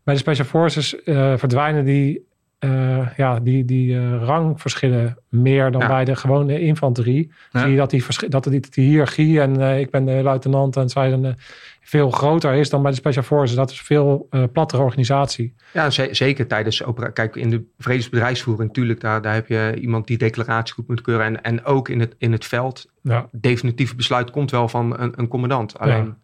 [0.04, 2.28] bij de Special Forces uh, verdwijnen die
[2.63, 5.88] uh, ja, die, die uh, rangverschillen meer dan ja.
[5.88, 7.32] bij de gewone infanterie.
[7.52, 7.60] Ja.
[7.60, 10.89] Zie je dat die, dat die, die hiërarchie en uh, ik ben de luitenant en
[10.89, 11.36] zij dan
[11.82, 13.56] veel groter is dan bij de Special Forces.
[13.56, 15.54] Dat is een veel plattere organisatie.
[15.73, 17.10] Ja, zeker tijdens opera.
[17.10, 21.26] Kijk, in de vredesbedrijfsvoering natuurlijk, daar, daar heb je iemand die declaratie goed moet keuren.
[21.26, 23.30] En, en ook in het, in het veld, ja.
[23.32, 25.80] definitieve besluit komt wel van een, een commandant.
[25.80, 26.15] Alleen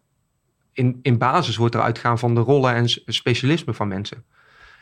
[0.72, 4.24] in, in basis wordt er uitgaan van de rollen en specialismen van mensen.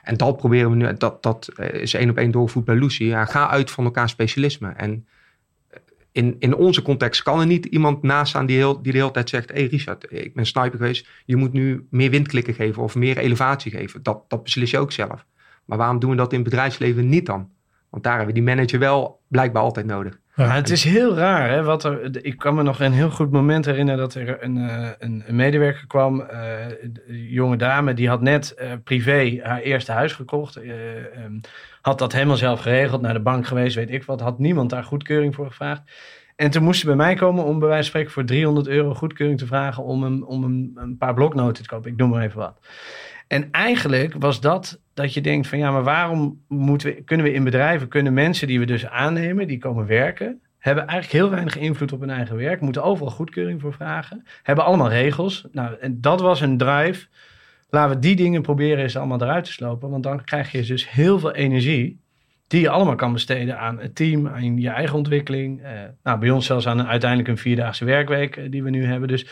[0.08, 3.04] En dat proberen we nu, dat, dat is één op één doorgevoerd bij Lucy.
[3.04, 4.68] Ja, ga uit van elkaar specialisme.
[4.68, 5.06] En
[6.12, 9.10] in, in onze context kan er niet iemand naast staan die, heel, die de hele
[9.10, 11.08] tijd zegt: Hé hey Richard, ik ben sniper geweest.
[11.24, 14.02] Je moet nu meer windklikken geven of meer elevatie geven.
[14.02, 15.26] Dat, dat beslis je ook zelf.
[15.64, 17.50] Maar waarom doen we dat in het bedrijfsleven niet dan?
[17.90, 20.18] Want daar hebben we die manager wel blijkbaar altijd nodig.
[20.46, 21.50] Het is heel raar.
[21.50, 24.56] Hè, wat er, ik kan me nog een heel goed moment herinneren dat er een,
[24.56, 26.20] eh, een, medewerker kwam.
[26.20, 30.56] Een jonge dame, die had net uh, privé haar eerste huis gekocht.
[30.56, 31.40] Um,
[31.80, 34.20] had dat helemaal zelf geregeld, naar de bank geweest, weet ik wat.
[34.20, 35.82] Had niemand daar goedkeuring voor gevraagd.
[36.36, 38.94] En toen moest ze bij mij komen om bij wijze van spreken voor 300 euro
[38.94, 41.90] goedkeuring te vragen om een, om een, een paar bloknoten te kopen.
[41.90, 42.60] Ik noem maar even wat.
[43.28, 47.32] En eigenlijk was dat dat je denkt van ja, maar waarom moeten we, kunnen we
[47.32, 51.58] in bedrijven, kunnen mensen die we dus aannemen, die komen werken, hebben eigenlijk heel weinig
[51.58, 55.46] invloed op hun eigen werk, moeten overal goedkeuring voor vragen, hebben allemaal regels.
[55.52, 57.06] Nou, en dat was een drive.
[57.70, 60.90] Laten we die dingen proberen eens allemaal eruit te slopen, want dan krijg je dus
[60.90, 62.00] heel veel energie
[62.46, 65.60] die je allemaal kan besteden aan het team, aan je eigen ontwikkeling.
[65.60, 65.70] Uh,
[66.02, 69.08] nou, bij ons zelfs aan een, uiteindelijk een vierdaagse werkweek uh, die we nu hebben.
[69.08, 69.26] Dus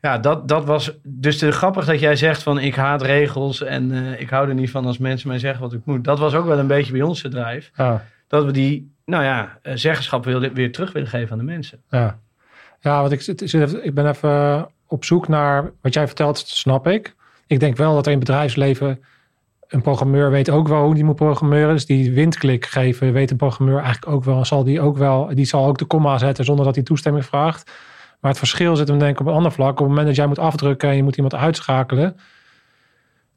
[0.00, 3.92] ja, dat, dat was dus te grappig dat jij zegt van ik haat regels en
[3.92, 6.04] uh, ik hou er niet van als mensen mij zeggen wat ik moet.
[6.04, 7.70] Dat was ook wel een beetje bij ons bedrijf.
[7.74, 8.04] Ja.
[8.26, 11.82] Dat we die, nou ja, zeggenschap weer, weer terug willen geven aan de mensen.
[11.88, 12.18] Ja,
[12.80, 17.14] ja want ik, ik ben even op zoek naar wat jij vertelt, snap ik.
[17.46, 19.02] Ik denk wel dat er in het bedrijfsleven
[19.68, 21.74] een programmeur weet ook wel hoe die moet programmeren.
[21.74, 24.44] Dus die windklik geven, weet een programmeur eigenlijk ook wel.
[24.44, 27.70] Zal die ook wel, die zal ook de komma zetten zonder dat hij toestemming vraagt.
[28.20, 29.70] Maar het verschil zit hem denk ik op een ander vlak.
[29.70, 32.16] Op het moment dat jij moet afdrukken en je moet iemand uitschakelen.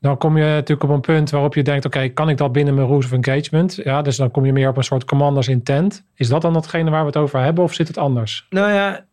[0.04, 2.74] Dan kom je natuurlijk op een punt waarop je denkt: oké, kan ik dat binnen
[2.76, 3.76] mijn rules of engagement?
[3.84, 6.06] Ja, dus dan kom je meer op een soort commanders intent.
[6.15, 8.46] Is dat dan datgene waar we het over hebben, of zit het anders?
[8.50, 9.06] Nou ja,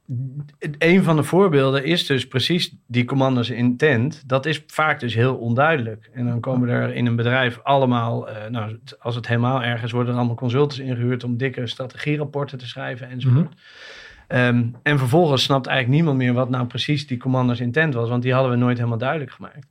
[0.78, 4.22] een van de voorbeelden is dus precies die commanders intent.
[4.26, 6.10] Dat is vaak dus heel onduidelijk.
[6.12, 10.12] En dan komen er in een bedrijf allemaal, uh, nou, als het helemaal ergens worden
[10.12, 13.48] er allemaal consultants ingehuurd om dikke strategierapporten te schrijven enzovoort.
[13.48, 13.58] Mm
[14.32, 18.22] um, en vervolgens snapt eigenlijk niemand meer wat nou precies die commanders intent was, want
[18.22, 19.66] die hadden we nooit helemaal duidelijk gemaakt.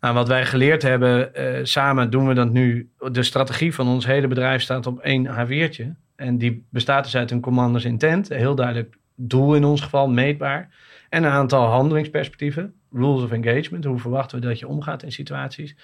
[0.00, 2.90] Nou, wat wij geleerd hebben, uh, samen doen we dat nu.
[3.12, 5.86] De strategie van ons hele bedrijf staat op één H4'tje.
[6.16, 10.68] En die bestaat dus uit een commanders intent, heel duidelijk doel in ons geval, meetbaar.
[11.08, 15.76] En een aantal handelingsperspectieven, rules of engagement, hoe verwachten we dat je omgaat in situaties.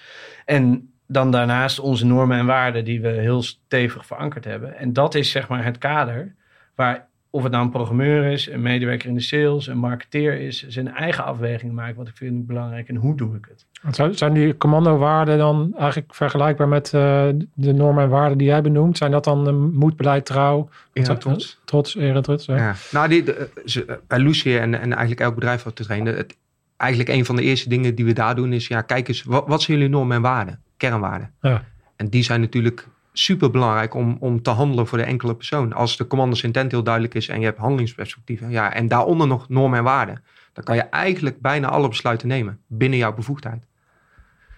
[0.45, 4.77] En dan daarnaast onze normen en waarden die we heel stevig verankerd hebben.
[4.77, 6.35] En dat is zeg maar het kader
[6.75, 10.67] waar of het nou een programmeur is, een medewerker in de sales, een marketeer is,
[10.67, 11.95] zijn eigen afweging maken.
[11.95, 14.17] Wat ik vind belangrijk en hoe doe ik het.
[14.17, 18.97] Zijn die commandowaarden dan eigenlijk vergelijkbaar met uh, de normen en waarden die jij benoemt?
[18.97, 20.69] Zijn dat dan uh, moed, beleid, trouw?
[20.93, 21.59] Eer trots.
[21.65, 22.45] Trots, eer en trots.
[22.45, 22.55] Ja.
[22.55, 22.75] ja.
[22.91, 26.37] Nou, die, de, ze, bij Lucie en, en eigenlijk elk bedrijf wat te trainen, het,
[26.77, 29.47] eigenlijk een van de eerste dingen die we daar doen is, ja, kijk eens, wat,
[29.47, 30.59] wat zijn jullie normen en waarden?
[30.77, 31.31] Kernwaarden.
[31.41, 31.63] Ja.
[31.95, 32.87] En die zijn natuurlijk
[33.19, 35.73] super belangrijk om, om te handelen voor de enkele persoon.
[35.73, 39.49] Als de commanders intent heel duidelijk is en je hebt handelingsperspectieven, ja, en daaronder nog
[39.49, 43.65] normen en waarden, dan kan je eigenlijk bijna alle besluiten nemen binnen jouw bevoegdheid.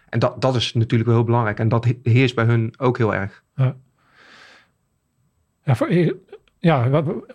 [0.10, 1.60] En dat, dat is natuurlijk wel heel belangrijk.
[1.60, 3.43] En dat heerst bij hun ook heel erg.
[3.56, 3.76] Ja,
[5.63, 5.76] ja,
[6.60, 6.86] ja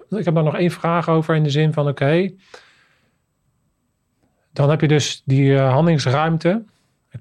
[0.09, 2.31] ik heb daar nog één vraag over in de zin van: oké,
[4.53, 6.65] dan heb je dus die uh, handelingsruimte.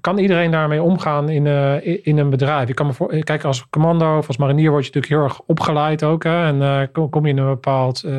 [0.00, 2.68] Kan iedereen daarmee omgaan in, uh, in een bedrijf?
[2.68, 5.40] Ik kan me voor, kijk, als commando of als marinier word je natuurlijk heel erg
[5.46, 6.24] opgeleid ook.
[6.24, 6.44] Hè?
[6.46, 8.12] En uh, kom, je in een bepaald, uh,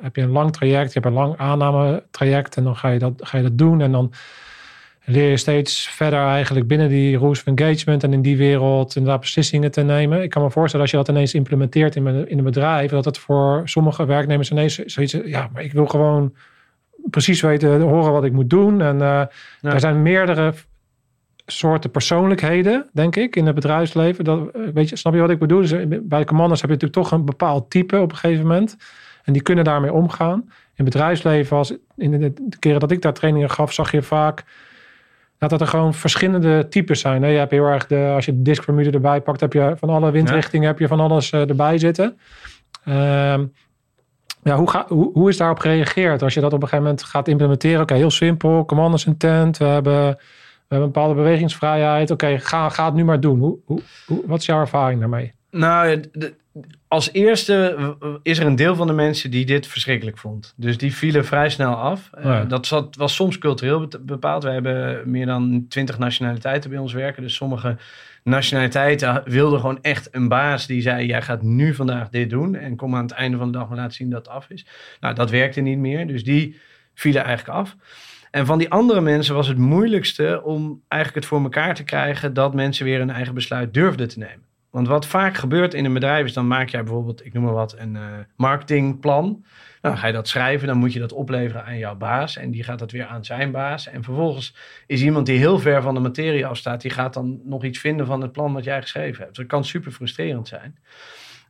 [0.00, 3.12] heb je een lang traject, je hebt een lang aannametraject en dan ga je dat,
[3.16, 3.80] ga je dat doen.
[3.80, 4.12] En dan
[5.04, 9.20] leer je steeds verder eigenlijk binnen die rules of engagement en in die wereld inderdaad
[9.20, 10.22] beslissingen te nemen.
[10.22, 13.18] Ik kan me voorstellen als je dat ineens implementeert in, in een bedrijf, dat het
[13.18, 16.34] voor sommige werknemers ineens zoiets ja, maar ik wil gewoon
[17.10, 18.80] precies weten, horen wat ik moet doen.
[18.80, 19.20] En uh,
[19.60, 20.52] er zijn meerdere
[21.46, 24.24] soorten persoonlijkheden, denk ik, in het bedrijfsleven.
[24.24, 25.60] Dat, eh, weet je, snap je wat ik bedoel?
[25.60, 28.76] Dus bij commanders heb je natuurlijk toch een bepaald type op een gegeven moment.
[29.22, 30.40] En die kunnen daarmee omgaan.
[30.46, 34.44] In het bedrijfsleven, als in de, keren dat ik daar trainingen gaf, zag je vaak
[35.48, 37.22] dat er gewoon verschillende types zijn.
[37.22, 40.10] Je hebt heel erg de, als je de diskvermude erbij pakt, heb je van alle
[40.10, 42.18] windrichtingen heb je van alles uh, erbij zitten.
[42.88, 42.94] Uh,
[44.42, 47.04] ja, hoe, ga, hoe, hoe, is daarop gereageerd als je dat op een gegeven moment
[47.04, 47.80] gaat implementeren?
[47.80, 50.18] Oké, heel simpel, commanders intent, we hebben
[50.72, 52.10] we hebben een bepaalde bewegingsvrijheid.
[52.10, 53.38] Oké, ga, ga het nu maar doen.
[53.38, 55.32] Hoe, hoe, hoe, wat is jouw ervaring daarmee?
[55.50, 56.02] Nou,
[56.88, 57.76] als eerste
[58.22, 60.54] is er een deel van de mensen die dit verschrikkelijk vond.
[60.56, 62.10] Dus die vielen vrij snel af.
[62.14, 62.44] Oh ja.
[62.44, 64.42] dat zat, was soms cultureel bepaald.
[64.42, 67.22] We hebben meer dan twintig nationaliteiten bij ons werken.
[67.22, 67.76] Dus sommige
[68.22, 72.54] nationaliteiten wilden gewoon echt een baas die zei: Jij gaat nu vandaag dit doen.
[72.54, 74.66] En kom aan het einde van de dag maar laten zien dat het af is.
[75.00, 76.06] Nou, dat werkte niet meer.
[76.06, 76.60] Dus die
[76.94, 77.76] vielen eigenlijk af.
[78.32, 82.34] En van die andere mensen was het moeilijkste om eigenlijk het voor elkaar te krijgen
[82.34, 84.44] dat mensen weer een eigen besluit durfden te nemen.
[84.70, 87.52] Want wat vaak gebeurt in een bedrijf is dan maak jij bijvoorbeeld, ik noem maar
[87.52, 88.02] wat, een uh,
[88.36, 89.44] marketingplan.
[89.82, 92.36] Nou, ga je dat schrijven, dan moet je dat opleveren aan jouw baas.
[92.36, 93.88] En die gaat dat weer aan zijn baas.
[93.88, 94.54] En vervolgens
[94.86, 98.06] is iemand die heel ver van de materie afstaat, die gaat dan nog iets vinden
[98.06, 99.36] van het plan wat jij geschreven hebt.
[99.36, 100.78] Dat kan super frustrerend zijn.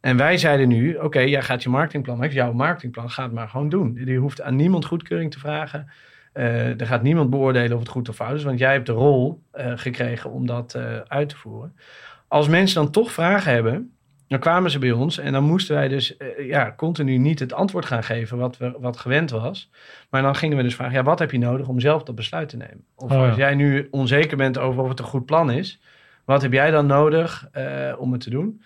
[0.00, 2.28] En wij zeiden nu, oké, jij gaat je marketingplan.
[2.30, 4.00] Jouw marketingplan gaat maar gewoon doen.
[4.04, 5.88] Je hoeft aan niemand goedkeuring te vragen.
[6.34, 8.92] Uh, er gaat niemand beoordelen of het goed of fout is, want jij hebt de
[8.92, 11.76] rol uh, gekregen om dat uh, uit te voeren.
[12.28, 13.92] Als mensen dan toch vragen hebben,
[14.28, 17.86] dan kwamen ze bij ons en dan moesten wij dus ja, continu niet het antwoord
[17.86, 19.70] gaan geven wat, we, wat gewend was.
[20.10, 22.48] Maar dan gingen we dus vragen, ja, wat heb je nodig om zelf dat besluit
[22.48, 22.84] te nemen?
[22.96, 23.28] Of oh, ja.
[23.28, 25.80] als jij nu onzeker bent over of het een goed plan is,
[26.24, 27.48] wat heb jij dan nodig
[27.98, 28.62] om het te doen?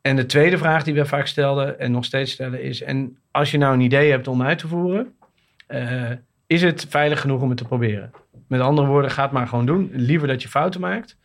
[0.00, 3.50] En de tweede vraag die we vaak stelden en nog steeds stellen is: en als
[3.50, 5.14] je nou een idee hebt om uit te voeren,
[6.54, 8.10] is het veilig genoeg om het te proberen?
[8.48, 9.90] Met andere woorden, ga het maar gewoon doen.
[9.92, 11.16] Liever dat je fouten maakt.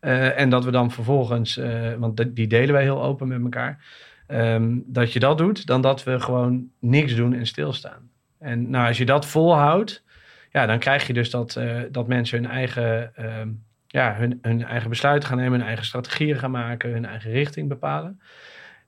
[0.00, 3.84] Uh, en dat we dan vervolgens, uh, want die delen wij heel open met elkaar,
[4.28, 8.10] um, dat je dat doet, dan dat we gewoon niks doen en stilstaan.
[8.38, 10.04] En nou, als je dat volhoudt,
[10.50, 14.88] ja, dan krijg je dus dat, dat mensen hun eigen um, ja, hun, hun eigen
[14.88, 18.20] besluiten gaan nemen, hun eigen strategieën gaan maken, hun eigen richting bepalen.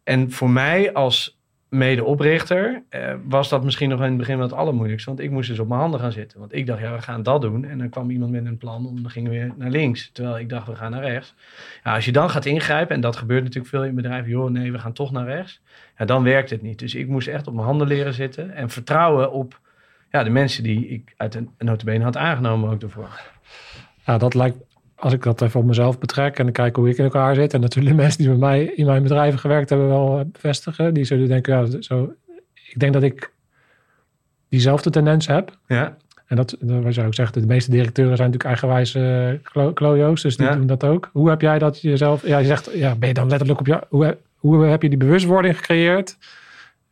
[0.04, 1.40] En voor mij als
[1.76, 5.10] medeoprichter eh, was dat misschien nog in het begin wat het allermoeilijkste.
[5.10, 6.38] Want ik moest dus op mijn handen gaan zitten.
[6.38, 7.64] Want ik dacht, ja, we gaan dat doen.
[7.64, 10.10] En dan kwam iemand met een plan en dan gingen we weer naar links.
[10.12, 11.34] Terwijl ik dacht, we gaan naar rechts.
[11.84, 14.30] Ja, als je dan gaat ingrijpen, en dat gebeurt natuurlijk veel in bedrijven.
[14.30, 15.60] joh, nee, we gaan toch naar rechts.
[15.98, 16.78] Ja, dan werkt het niet.
[16.78, 18.54] Dus ik moest echt op mijn handen leren zitten.
[18.54, 19.60] En vertrouwen op
[20.10, 23.20] ja, de mensen die ik uit een notabene had aangenomen ook ervoor.
[24.06, 24.56] Ja, dat lijkt
[24.96, 27.54] als ik dat even op mezelf betrek en dan kijk hoe ik in elkaar zit.
[27.54, 30.94] En natuurlijk de mensen die bij mij in mijn bedrijven gewerkt hebben wel bevestigen.
[30.94, 32.12] Die zullen denken, ja, zo,
[32.68, 33.32] ik denk dat ik
[34.48, 35.58] diezelfde tendens heb.
[35.66, 35.96] Ja.
[36.26, 40.22] En dat, wat je ook zegt, de meeste directeuren zijn natuurlijk eigenwijze uh, klojo's.
[40.22, 41.10] Dus die doen dat ook.
[41.12, 43.82] Hoe heb jij dat jezelf, ja, je zegt, ja, ben je dan letterlijk op jou,
[43.88, 46.16] hoe, hoe heb je die bewustwording gecreëerd?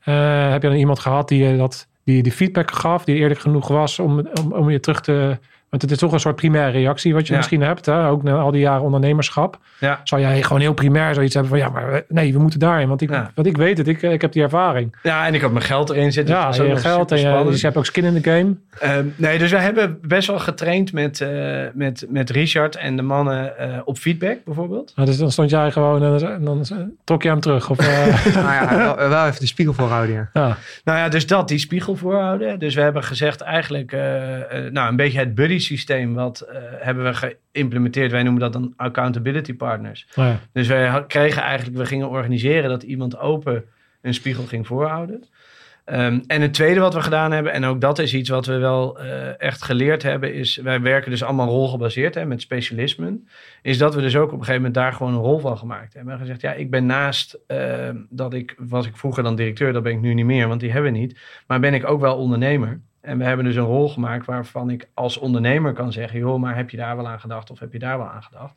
[0.04, 3.40] Uh, heb je dan iemand gehad die je dat, die, die feedback gaf, die eerlijk
[3.40, 5.38] genoeg was om, om, om je terug te
[5.74, 7.86] want het is toch een soort primaire reactie wat je misschien hebt.
[7.86, 8.08] Hè?
[8.08, 9.58] Ook na al die jaren ondernemerschap.
[9.78, 10.00] Ja.
[10.04, 11.60] Zou jij gewoon heel primair zoiets hebben van...
[11.60, 12.88] ja, maar nee, we moeten daarin.
[12.88, 14.96] Want ik, want ik weet het, ik, ik heb die ervaring.
[15.02, 16.34] Ja, en ik heb mijn geld erin zitten.
[16.34, 18.54] Ja, je geld en je, dus je hebt ook skin in de game.
[18.98, 23.02] Um, nee, dus we hebben best wel getraind met, uh, met, met Richard en de
[23.02, 24.92] mannen uh, op feedback bijvoorbeeld.
[24.96, 27.70] Nou, dus dan stond jij gewoon en dan, dan trok je hem terug?
[27.70, 28.34] Of, uh...
[28.34, 30.28] nou ja, wel, wel, even de spiegel voorhouden, ja.
[30.32, 30.56] ja.
[30.84, 32.58] Nou ja, dus dat, die spiegel voorhouden.
[32.58, 33.92] Dus we hebben gezegd eigenlijk...
[34.70, 38.10] nou, een beetje het buddy systeem wat uh, hebben we geïmplementeerd.
[38.10, 40.06] Wij noemen dat dan accountability partners.
[40.16, 40.40] Oh ja.
[40.52, 43.64] Dus wij kregen eigenlijk, we gingen organiseren dat iemand open
[44.02, 45.24] een spiegel ging voorhouden.
[45.86, 48.56] Um, en het tweede wat we gedaan hebben, en ook dat is iets wat we
[48.56, 53.28] wel uh, echt geleerd hebben, is wij werken dus allemaal rolgebaseerd hè, met specialismen.
[53.62, 55.94] Is dat we dus ook op een gegeven moment daar gewoon een rol van gemaakt
[55.94, 56.12] hebben.
[56.12, 59.82] En gezegd, ja, ik ben naast uh, dat ik, was ik vroeger dan directeur, dat
[59.82, 61.20] ben ik nu niet meer, want die hebben we niet.
[61.46, 62.80] Maar ben ik ook wel ondernemer.
[63.04, 66.56] En we hebben dus een rol gemaakt waarvan ik als ondernemer kan zeggen: joh, maar
[66.56, 68.54] heb je daar wel aan gedacht of heb je daar wel aan gedacht?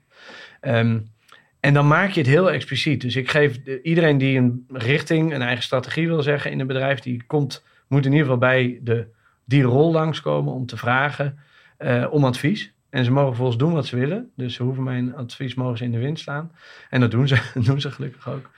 [0.62, 1.12] Um,
[1.60, 3.02] en dan maak je het heel expliciet.
[3.02, 7.00] Dus ik geef iedereen die een richting, een eigen strategie wil zeggen in een bedrijf,
[7.00, 9.08] die komt, moet in ieder geval bij de,
[9.46, 11.40] die rol langskomen om te vragen
[11.80, 12.74] uh, om advies.
[12.90, 14.32] En ze mogen volgens doen wat ze willen.
[14.36, 16.52] Dus ze hoeven mijn advies mogen ze in de wind slaan.
[16.90, 18.50] En dat doen ze, doen ze gelukkig ook.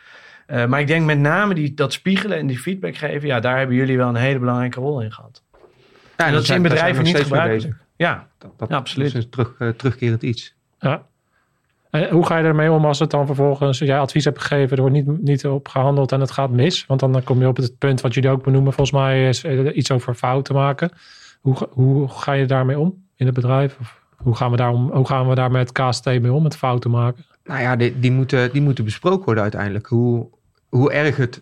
[0.47, 3.57] Uh, maar ik denk met name die, dat spiegelen en die feedback geven, ja, daar
[3.57, 5.43] hebben jullie wel een hele belangrijke rol in gehad.
[6.25, 7.75] En dat is in bedrijven niet gebruikelijk.
[7.95, 9.07] Ja, dat, dat, ja, absoluut.
[9.07, 10.55] Dat is een terug, uh, terugkerend iets.
[10.79, 11.07] Ja.
[11.89, 14.81] En hoe ga je ermee om als het dan vervolgens jij advies hebt gegeven, er
[14.81, 16.85] wordt niet, niet op gehandeld en het gaat mis?
[16.85, 19.75] Want dan kom je op het punt wat jullie ook benoemen, volgens mij is eh,
[19.75, 20.91] iets over fouten maken.
[21.41, 23.77] Hoe, hoe ga je daarmee om in het bedrijf?
[23.79, 26.57] Of hoe, gaan we daar om, hoe gaan we daar met KST mee om, met
[26.57, 27.25] fouten maken?
[27.43, 29.87] Nou ja, die, die, moeten, die moeten besproken worden uiteindelijk.
[29.87, 30.27] Hoe,
[30.69, 31.41] hoe erg het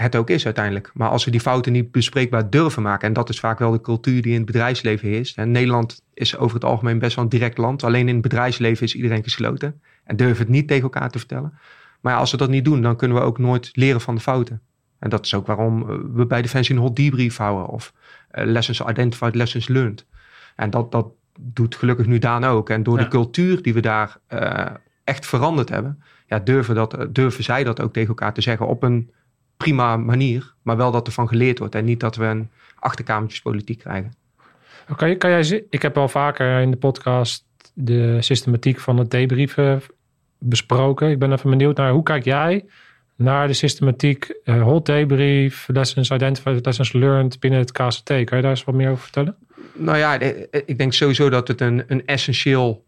[0.00, 0.90] het ook is uiteindelijk.
[0.94, 3.80] Maar als we die fouten niet bespreekbaar durven maken, en dat is vaak wel de
[3.80, 5.36] cultuur die in het bedrijfsleven heerst.
[5.36, 7.84] En Nederland is over het algemeen best wel een direct land.
[7.84, 11.58] Alleen in het bedrijfsleven is iedereen gesloten en durven het niet tegen elkaar te vertellen.
[12.00, 14.20] Maar ja, als we dat niet doen, dan kunnen we ook nooit leren van de
[14.20, 14.60] fouten.
[14.98, 17.92] En dat is ook waarom eh, we bij Defensie een hot debrief houden of
[18.32, 20.06] uh, lessons identified, lessons learned.
[20.56, 21.06] En dat, dat
[21.40, 22.70] doet gelukkig nu Daan ook.
[22.70, 24.66] En door de cultuur die we daar uh,
[25.04, 28.82] echt veranderd hebben, ja, durven, dat, durven zij dat ook tegen elkaar te zeggen op
[28.82, 29.10] een
[29.60, 33.78] prima manier, maar wel dat er van geleerd wordt en niet dat we een achterkamertjespolitiek
[33.78, 34.12] krijgen.
[34.96, 37.44] Kan, kan jij, ik heb al vaker in de podcast
[37.74, 39.82] de systematiek van het debriefen
[40.38, 41.10] besproken.
[41.10, 42.64] Ik ben even benieuwd naar hoe kijk jij
[43.16, 48.06] naar de systematiek uh, hot debrief, lessons identified, lessons learned binnen het KCT.
[48.06, 49.36] Kan je daar eens wat meer over vertellen?
[49.72, 50.20] Nou ja,
[50.50, 52.84] ik denk sowieso dat het een, een essentieel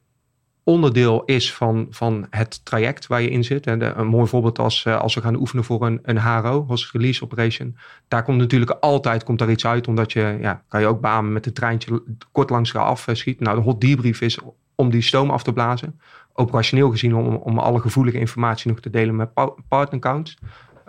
[0.64, 3.66] onderdeel is van, van het traject waar je in zit.
[3.66, 6.92] En een mooi voorbeeld als, eh, als we gaan oefenen voor een, een HRO, Host
[6.92, 7.76] Release Operation.
[8.08, 11.32] Daar komt natuurlijk altijd komt daar iets uit, omdat je, ja, kan je ook beamen
[11.32, 13.40] met een treintje kort langs elkaar afschiet.
[13.40, 14.38] Nou, de hot debrief is
[14.74, 16.00] om die stoom af te blazen.
[16.32, 19.30] Operationeel gezien om, om alle gevoelige informatie nog te delen met
[19.68, 20.38] partnercounts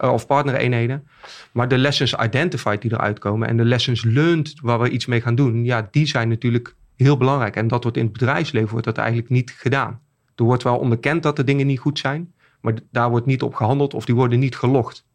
[0.03, 1.07] uh, of partnereenheden.
[1.51, 5.21] Maar de lessons identified die eruit komen en de lessons learned waar we iets mee
[5.21, 7.55] gaan doen, ja, die zijn natuurlijk heel belangrijk.
[7.55, 10.01] En dat wordt in het bedrijfsleven wordt dat eigenlijk niet gedaan.
[10.35, 13.53] Er wordt wel onderkend dat de dingen niet goed zijn, maar daar wordt niet op
[13.53, 15.05] gehandeld of die worden niet gelogd.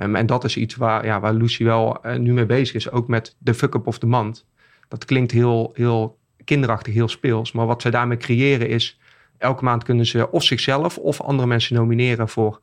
[0.00, 2.90] Um, en dat is iets waar, ja, waar Lucy wel uh, nu mee bezig is,
[2.90, 4.46] ook met de fuck-up of the month.
[4.88, 7.52] Dat klinkt heel, heel kinderachtig, heel speels.
[7.52, 9.00] Maar wat zij daarmee creëren is,
[9.38, 12.60] elke maand kunnen ze of zichzelf of andere mensen nomineren voor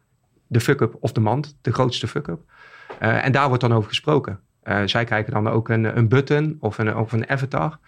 [0.48, 2.40] de fuck-up of de mand, de grootste fuck-up.
[3.02, 4.40] Uh, en daar wordt dan over gesproken.
[4.64, 7.80] Uh, zij krijgen dan ook een, een button of een, of een avatar.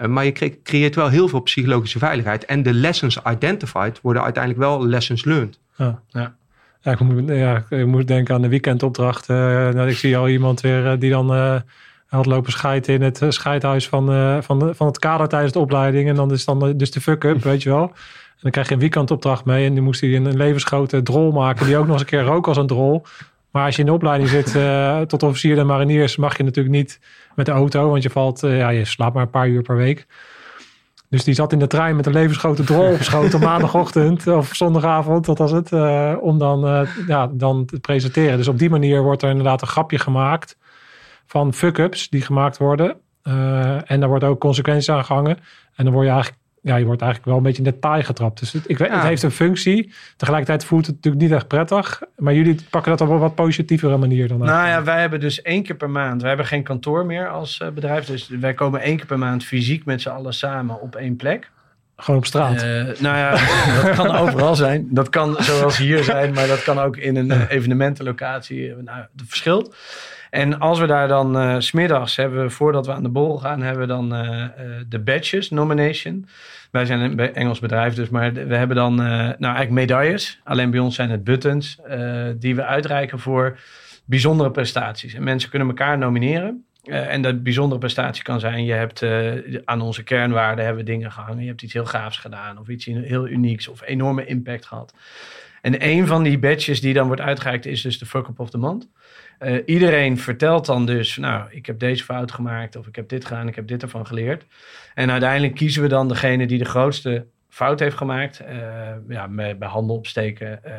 [0.00, 2.44] Uh, maar je creëert wel heel veel psychologische veiligheid.
[2.44, 5.58] En de lessons identified worden uiteindelijk wel lessons learned.
[5.76, 6.34] Ja, ja.
[6.80, 9.28] ja ik, moet, ja, ik moet denken aan de weekendopdracht.
[9.28, 11.62] nou, ik zie al iemand weer die dan
[12.06, 16.08] had lopen scheiden in het scheidhuis van, van, van het kader tijdens de opleiding.
[16.08, 17.92] En dan is dan dus de fuck-up, weet je wel
[18.40, 19.66] dan krijg je een weekendopdracht mee.
[19.66, 21.66] En die moest hij een levensgrote drol maken.
[21.66, 23.02] Die ook nog eens een keer rook als een drol.
[23.50, 26.74] Maar als je in de opleiding zit uh, tot officier en mariniers, mag je natuurlijk
[26.74, 27.00] niet
[27.34, 27.90] met de auto.
[27.90, 30.06] Want je valt, uh, ja, je slaapt maar een paar uur per week.
[31.08, 34.54] Dus die zat in de trein met een levensgrote drol op schoot op maandagochtend of
[34.54, 38.36] zondagavond, dat was het, uh, om dan, ja, dan te presenteren.
[38.36, 40.56] Dus op die manier wordt er inderdaad een grapje gemaakt
[41.26, 42.96] van fuck-ups die gemaakt worden.
[43.84, 45.38] en daar wordt ook consequenties aan gehangen.
[45.74, 48.38] En dan word je eigenlijk ja, je wordt eigenlijk wel een beetje in detail getrapt.
[48.38, 49.92] Dus het, ik weet, het heeft een functie.
[50.16, 52.02] Tegelijkertijd voelt het natuurlijk niet echt prettig.
[52.16, 54.38] Maar jullie pakken dat op een wat positievere manier dan.
[54.38, 56.20] Nou ja, wij hebben dus één keer per maand.
[56.20, 58.06] Wij hebben geen kantoor meer als uh, bedrijf.
[58.06, 61.50] Dus wij komen één keer per maand fysiek met z'n allen samen op één plek.
[61.96, 62.62] Gewoon op straat?
[62.62, 63.30] Uh, nou ja,
[63.82, 64.86] dat kan overal zijn.
[64.90, 68.74] Dat kan zoals hier zijn, maar dat kan ook in een uh, evenementenlocatie.
[68.74, 69.76] Nou, dat verschilt.
[70.30, 73.82] En als we daar dan uh, smiddags hebben, voordat we aan de borrel gaan, hebben
[73.82, 74.48] we dan uh, uh,
[74.88, 76.26] de badges nomination.
[76.70, 80.40] Wij zijn een Engels bedrijf, dus maar we hebben dan nou eigenlijk medailles.
[80.44, 81.80] Alleen bij ons zijn het buttons
[82.38, 83.58] die we uitreiken voor
[84.04, 85.14] bijzondere prestaties.
[85.14, 86.64] En mensen kunnen elkaar nomineren.
[86.84, 89.04] en dat bijzondere prestatie kan zijn, je hebt
[89.64, 91.42] aan onze kernwaarden hebben dingen gehangen.
[91.42, 94.94] Je hebt iets heel gaafs gedaan of iets heel unieks of enorme impact gehad.
[95.60, 98.50] En een van die badges die dan wordt uitgereikt is dus de fuck up of
[98.50, 98.88] the month.
[99.40, 103.24] Uh, iedereen vertelt dan dus, nou, ik heb deze fout gemaakt of ik heb dit
[103.24, 104.44] gedaan, ik heb dit ervan geleerd.
[104.94, 108.40] En uiteindelijk kiezen we dan degene die de grootste fout heeft gemaakt.
[108.42, 108.58] Uh,
[109.08, 110.72] ja, met, bij handen opsteken uh,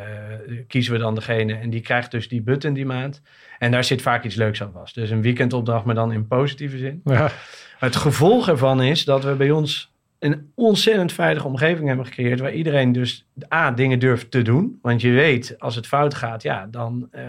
[0.68, 3.22] kiezen we dan degene en die krijgt dus die button die maand.
[3.60, 4.96] En daar zit vaak iets leuks aan vast.
[4.96, 7.02] Dus een weekendopdracht, maar dan in positieve zin.
[7.04, 7.32] Ja.
[7.78, 12.40] Het gevolg ervan is dat we bij ons een ontzettend veilige omgeving hebben gecreëerd.
[12.40, 14.80] Waar iedereen dus A, dingen durft te doen.
[14.82, 17.22] Want je weet, als het fout gaat, ja, dan, uh,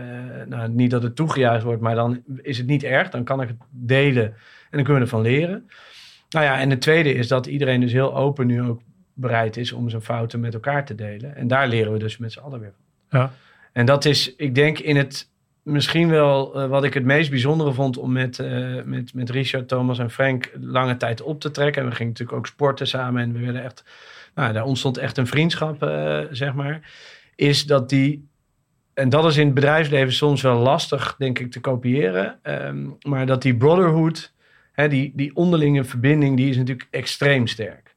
[0.46, 3.10] nou, niet dat het toegejuicht wordt, maar dan is het niet erg.
[3.10, 4.34] Dan kan ik het delen en
[4.70, 5.68] dan kunnen we ervan leren.
[6.30, 8.80] Nou ja, en het tweede is dat iedereen dus heel open nu ook
[9.14, 11.36] bereid is om zijn fouten met elkaar te delen.
[11.36, 13.20] En daar leren we dus met z'n allen weer van.
[13.20, 13.32] Ja.
[13.72, 15.29] En dat is, ik denk, in het
[15.62, 19.68] misschien wel uh, wat ik het meest bijzondere vond om met, uh, met, met Richard,
[19.68, 21.82] Thomas en Frank lange tijd op te trekken.
[21.82, 23.84] En we gingen natuurlijk ook sporten samen en we werden echt,
[24.34, 26.90] nou, daar ontstond echt een vriendschap, uh, zeg maar.
[27.34, 28.28] Is dat die,
[28.94, 32.38] en dat is in het bedrijfsleven soms wel lastig, denk ik, te kopiëren.
[32.42, 34.34] Um, maar dat die brotherhood,
[34.72, 37.89] hè, die, die onderlinge verbinding, die is natuurlijk extreem sterk.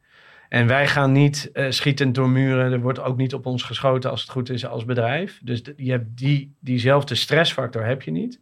[0.54, 2.72] En wij gaan niet uh, schietend door muren.
[2.72, 5.40] Er wordt ook niet op ons geschoten als het goed is als bedrijf.
[5.44, 8.40] Dus je hebt die, diezelfde stressfactor heb je niet.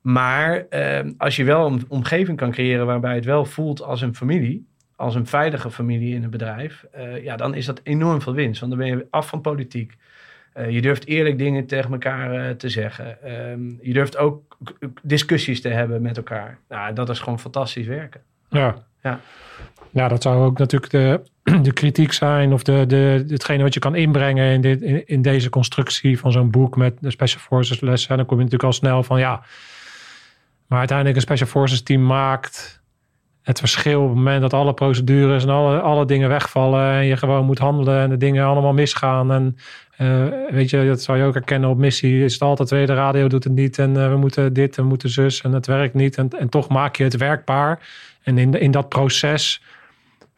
[0.00, 4.14] Maar uh, als je wel een omgeving kan creëren waarbij het wel voelt als een
[4.14, 8.34] familie, als een veilige familie in een bedrijf, uh, ja, dan is dat enorm veel
[8.34, 8.60] winst.
[8.60, 9.96] Want dan ben je af van politiek.
[10.54, 13.32] Uh, je durft eerlijk dingen tegen elkaar te zeggen.
[13.50, 14.58] Um, je durft ook
[15.02, 16.58] discussies te hebben met elkaar.
[16.68, 18.20] Nou, dat is gewoon fantastisch werken.
[18.48, 18.84] Ja.
[19.02, 19.20] ja.
[19.90, 21.20] Ja, dat zou ook natuurlijk de,
[21.62, 25.50] de kritiek zijn of de, de, hetgene wat je kan inbrengen in, dit, in, deze
[25.50, 28.10] constructie van zo'n boek met de Special Forces lessen.
[28.10, 29.42] En dan kom je natuurlijk al snel van ja,
[30.66, 32.80] maar uiteindelijk een Special Forces team maakt
[33.42, 37.16] het verschil op het moment dat alle procedures en alle, alle dingen wegvallen en je
[37.16, 39.32] gewoon moet handelen en de dingen allemaal misgaan.
[39.32, 39.56] En
[39.98, 42.24] uh, weet je, dat zou je ook herkennen op missie.
[42.24, 44.82] Is het altijd weer de radio doet het niet en uh, we moeten dit en
[44.82, 46.16] we moeten zus en het werkt niet.
[46.16, 47.88] En, en toch maak je het werkbaar.
[48.22, 49.62] En in, in dat proces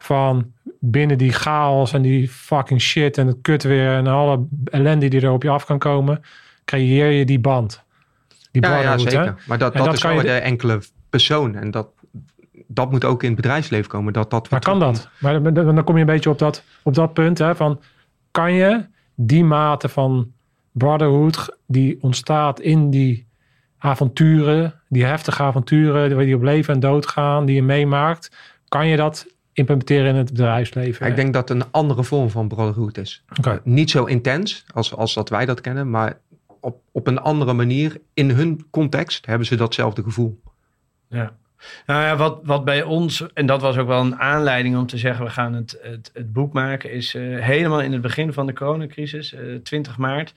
[0.03, 5.07] van binnen die chaos en die fucking shit en het kut weer en alle ellende
[5.07, 6.21] die er op je af kan komen,
[6.65, 7.83] creëer je die band.
[8.51, 9.43] Die ja, ja, zeker.
[9.47, 11.55] Maar dat, dat, is wel de enkele persoon.
[11.55, 11.87] En dat,
[12.67, 14.13] dat moet ook in het bedrijfsleven komen.
[14.13, 15.09] Dat, dat maar kan dat?
[15.19, 17.79] Maar dan, dan kom je een beetje op dat, op dat punt hè, van...
[18.31, 18.85] kan je
[19.15, 20.31] die mate van
[20.71, 23.27] brotherhood die ontstaat in die
[23.77, 24.81] avonturen...
[24.89, 27.45] die heftige avonturen die op leven en dood gaan...
[27.45, 28.31] die je meemaakt,
[28.67, 31.07] kan je dat implementeren in het bedrijfsleven?
[31.07, 33.23] Ik denk dat het een andere vorm van brotherhood is.
[33.37, 33.61] Oké.
[33.63, 36.17] Niet zo intens als, als dat wij dat kennen, maar
[36.59, 40.41] op, op een andere manier in hun context hebben ze datzelfde gevoel.
[41.07, 41.33] Ja.
[41.85, 44.97] Nou ja, wat, wat bij ons, en dat was ook wel een aanleiding om te
[44.97, 48.45] zeggen: we gaan het, het, het boek maken, is eh, helemaal in het begin van
[48.45, 50.33] de coronacrisis, eh 20 maart.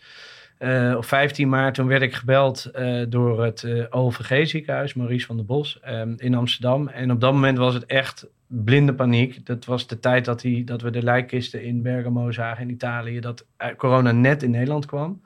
[0.58, 5.26] eh, of 15 maart, toen werd ik gebeld eh, door het eh, OVG ziekenhuis, Maurice
[5.26, 6.88] van der Bos, eh, in Amsterdam.
[6.88, 9.46] En op dat moment was het echt blinde paniek.
[9.46, 13.20] Dat was de tijd dat, die, dat we de lijkkisten in Bergamo zagen in Italië,
[13.20, 15.20] dat corona net in Nederland kwam.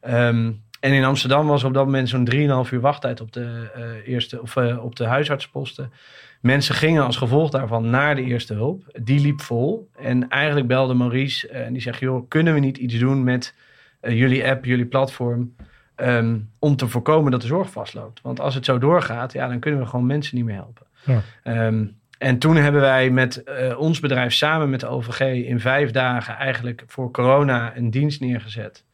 [0.00, 4.12] Ehm, en in Amsterdam was op dat moment zo'n 3,5 uur wachttijd op de, eh,
[4.12, 5.92] eerste, of, eh, op de huisartsposten.
[6.40, 8.98] Mensen gingen als gevolg daarvan naar de eerste hulp.
[9.02, 9.90] Die liep vol.
[9.96, 13.54] En eigenlijk belde Maurice eh, en die zegt: joh, kunnen we niet iets doen met
[14.00, 15.54] jullie app, jullie platform,
[15.94, 18.20] ehm, om te voorkomen dat de zorg vastloopt?
[18.22, 20.86] Want als het zo doorgaat, ja, dan kunnen we gewoon mensen niet meer helpen.
[21.04, 21.22] Ja.
[21.42, 21.86] Ehm,
[22.20, 26.36] en toen hebben wij met eh, ons bedrijf samen met de OVG in vijf dagen
[26.36, 28.84] eigenlijk voor corona een dienst neergezet.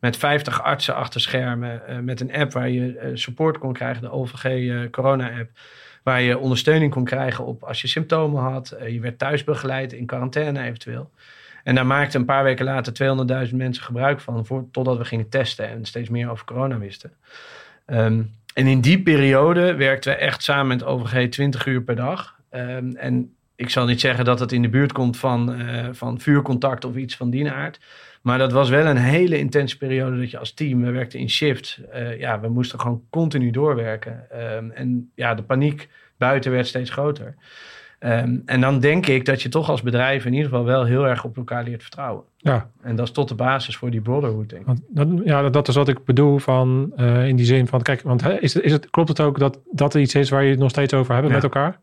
[0.00, 1.86] Met 50 artsen achter schermen.
[1.86, 5.50] eh, met een app waar je eh, support kon krijgen, de OVG corona-app.
[6.02, 8.76] Waar je ondersteuning kon krijgen op als je symptomen had.
[8.88, 11.10] Je werd thuis begeleid, in quarantaine eventueel.
[11.64, 12.92] En daar maakten een paar weken later
[13.48, 14.46] 200.000 mensen gebruik van.
[14.46, 17.12] Voor, totdat we gingen testen en steeds meer over corona wisten.
[17.86, 18.22] Ehm,
[18.54, 22.35] en in die periode werkten we echt samen met OVG 20 uur per dag.
[22.56, 26.20] Ehm, en ik zal niet zeggen dat het in de buurt komt van, eh, van
[26.20, 27.80] vuurcontact of iets van die aard.
[28.22, 31.30] Maar dat was wel een hele intense periode dat je als team, we werkten in
[31.30, 31.78] shift.
[31.92, 34.30] eh, ja, we moesten gewoon continu doorwerken.
[34.30, 35.88] Ehm, en ja, de paniek
[36.18, 37.34] buiten werd steeds groter.
[37.98, 41.06] Ehm, en dan denk ik dat je toch als bedrijf in ieder geval wel heel
[41.08, 42.24] erg op elkaar leert vertrouwen.
[42.36, 44.66] Ja, En dat is tot de basis voor die brotherhood, denk ik.
[44.66, 48.02] want dat, ja, dat is wat ik bedoel van eh, in die zin van, kijk,
[48.02, 50.50] want is het, is het, klopt het ook dat dat er iets is waar je
[50.50, 51.36] het nog steeds over hebben Ja.
[51.36, 51.78] met elkaar?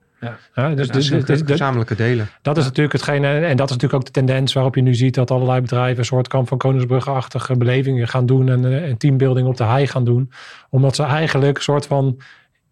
[0.55, 0.69] Ja.
[0.75, 2.29] dus, dus, zulke dus- dus- gezamenlijke delen.
[2.41, 5.15] dat is natuurlijk hetgene, en dat is natuurlijk ook de tendens waarop je nu ziet
[5.15, 9.47] dat allerlei bedrijven een soort kamp van Koningsbrugge-achtige belevingen gaan doen en, eh, en teambuilding
[9.47, 10.31] op de hei gaan doen.
[10.69, 12.21] Omdat ze eigenlijk een soort van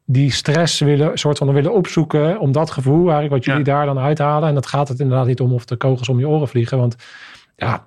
[0.06, 3.99] die stress willen, soort van willen opzoeken om dat gevoel eigenlijk wat jullie daar dan
[3.99, 4.49] uithalen.
[4.49, 6.78] En dat gaat het inderdaad niet om of de kogels om je oren vliegen.
[6.78, 6.95] Want
[7.56, 7.84] ja,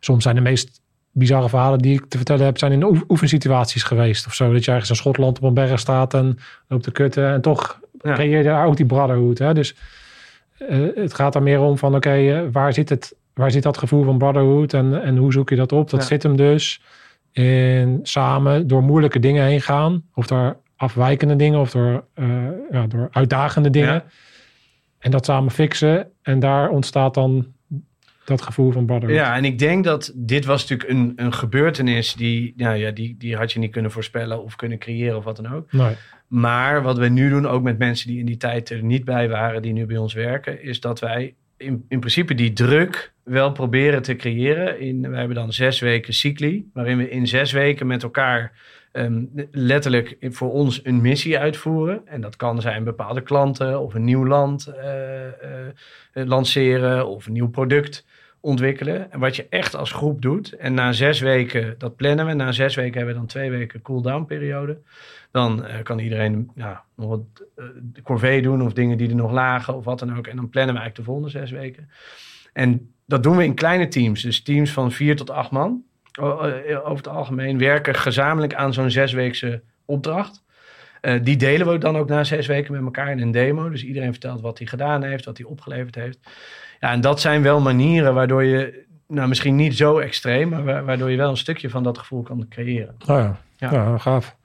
[0.00, 0.80] soms zijn de meest
[1.12, 4.26] bizarre verhalen die ik te vertellen heb, zijn in oef- oefensituaties geweest.
[4.26, 6.38] Of zo, dat je ergens in Schotland op een berg staat en
[6.68, 7.32] loopt te kutten.
[7.32, 8.12] En toch Ja.
[8.14, 9.38] creëer je daar ook die brotherhood.
[9.38, 9.54] Hè?
[9.54, 9.74] Dus
[10.58, 13.16] eh, het gaat er meer om van, oké, eh, waar zit het?
[13.34, 15.90] Waar zit dat gevoel van brotherhood en, en hoe zoek je dat op?
[15.90, 16.06] Dat Ja.
[16.06, 16.82] zit hem dus
[17.32, 20.02] in samen door moeilijke dingen heen gaan.
[20.14, 22.26] Of door afwijkende dingen of door, eh,
[22.70, 24.02] ja, door uitdagende dingen.
[24.98, 26.10] En dat samen fixen.
[26.22, 27.46] En daar ontstaat dan
[28.24, 29.18] dat gevoel van brotherhood.
[29.18, 33.14] Ja, en ik denk dat dit was natuurlijk een, een gebeurtenis die, nou ja, die,
[33.18, 35.72] die had je niet kunnen voorspellen of kunnen creëren of wat dan ook.
[35.72, 35.94] Nee.
[36.28, 39.28] Maar wat we nu doen, ook met mensen die in die tijd er niet bij
[39.28, 43.52] waren, die nu bij ons werken, is dat wij in, in principe die druk wel
[43.52, 44.80] proberen te creëren.
[44.80, 48.52] In, wij hebben dan zes weken cycli, waarin we in zes weken met elkaar
[48.92, 52.06] ehm, letterlijk voor ons een missie uitvoeren.
[52.06, 55.32] En dat kan zijn bepaalde klanten of een nieuw land eh, eh,
[56.12, 58.06] lanceren of een nieuw product
[58.40, 59.12] ontwikkelen.
[59.12, 60.52] En wat je echt als groep doet.
[60.52, 62.32] En na zes weken, dat plannen we.
[62.32, 64.78] Na zes weken hebben we dan twee weken cool-down periode.
[65.30, 67.20] Dan eh, kan iedereen ja, nog wat
[67.56, 67.64] uh,
[68.02, 70.26] corvée doen of dingen die er nog lagen of wat dan ook.
[70.26, 71.90] En dan plannen we eigenlijk de volgende zes weken.
[72.52, 74.22] En dat doen we in kleine teams.
[74.22, 75.82] Dus teams van vier tot acht man.
[76.20, 80.42] Over het algemeen werken gezamenlijk aan zo'n zesweekse opdracht.
[81.02, 83.68] Uh, die delen we dan ook na zes weken met elkaar in een demo.
[83.68, 86.18] Dus iedereen vertelt wat hij gedaan heeft, wat hij opgeleverd heeft.
[86.80, 91.10] Ja, en dat zijn wel manieren waardoor je, nou misschien niet zo extreem, maar waardoor
[91.10, 92.94] je wel een stukje van dat gevoel kan creëren.
[93.00, 93.72] Oh ja, ja.
[93.72, 94.36] ja gaaf.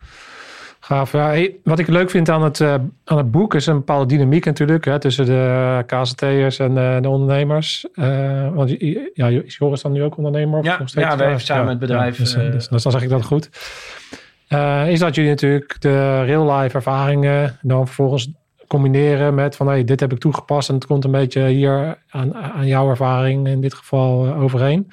[0.86, 1.12] Gaaf.
[1.12, 2.74] Ja, wat ik leuk vind aan het, uh,
[3.04, 7.10] aan het boek is een bepaalde dynamiek natuurlijk hè, tussen de KZT'ers en uh, de
[7.10, 7.86] ondernemers.
[7.94, 8.76] Uh, want
[9.14, 10.60] ja, is Joris dan nu ook ondernemer?
[10.60, 11.08] Of ja, nog steeds?
[11.08, 12.18] ja, wij samen ja, het bedrijf.
[12.18, 13.50] Ja, dus, dus, dus, dan zeg ik dat goed.
[14.88, 18.32] Is dat jullie natuurlijk de real-life ervaringen dan vervolgens
[18.68, 22.36] combineren met van hey, dit heb ik toegepast en het komt een beetje hier aan,
[22.36, 24.92] aan jouw ervaring in dit geval overheen.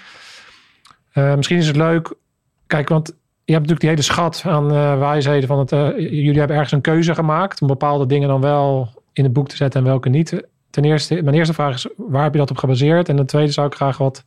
[1.14, 2.14] Uh, misschien is het leuk,
[2.66, 3.18] kijk, want
[3.50, 5.70] je hebt natuurlijk die hele schat aan uh, wijsheden van het.
[5.96, 9.56] jullie hebben ergens een keuze gemaakt om bepaalde dingen dan wel in het boek te
[9.56, 10.42] zetten en welke niet.
[10.70, 13.08] Ten eerste, mijn eerste vraag is, waar heb je dat op gebaseerd?
[13.08, 14.24] En ten tweede zou ik graag wat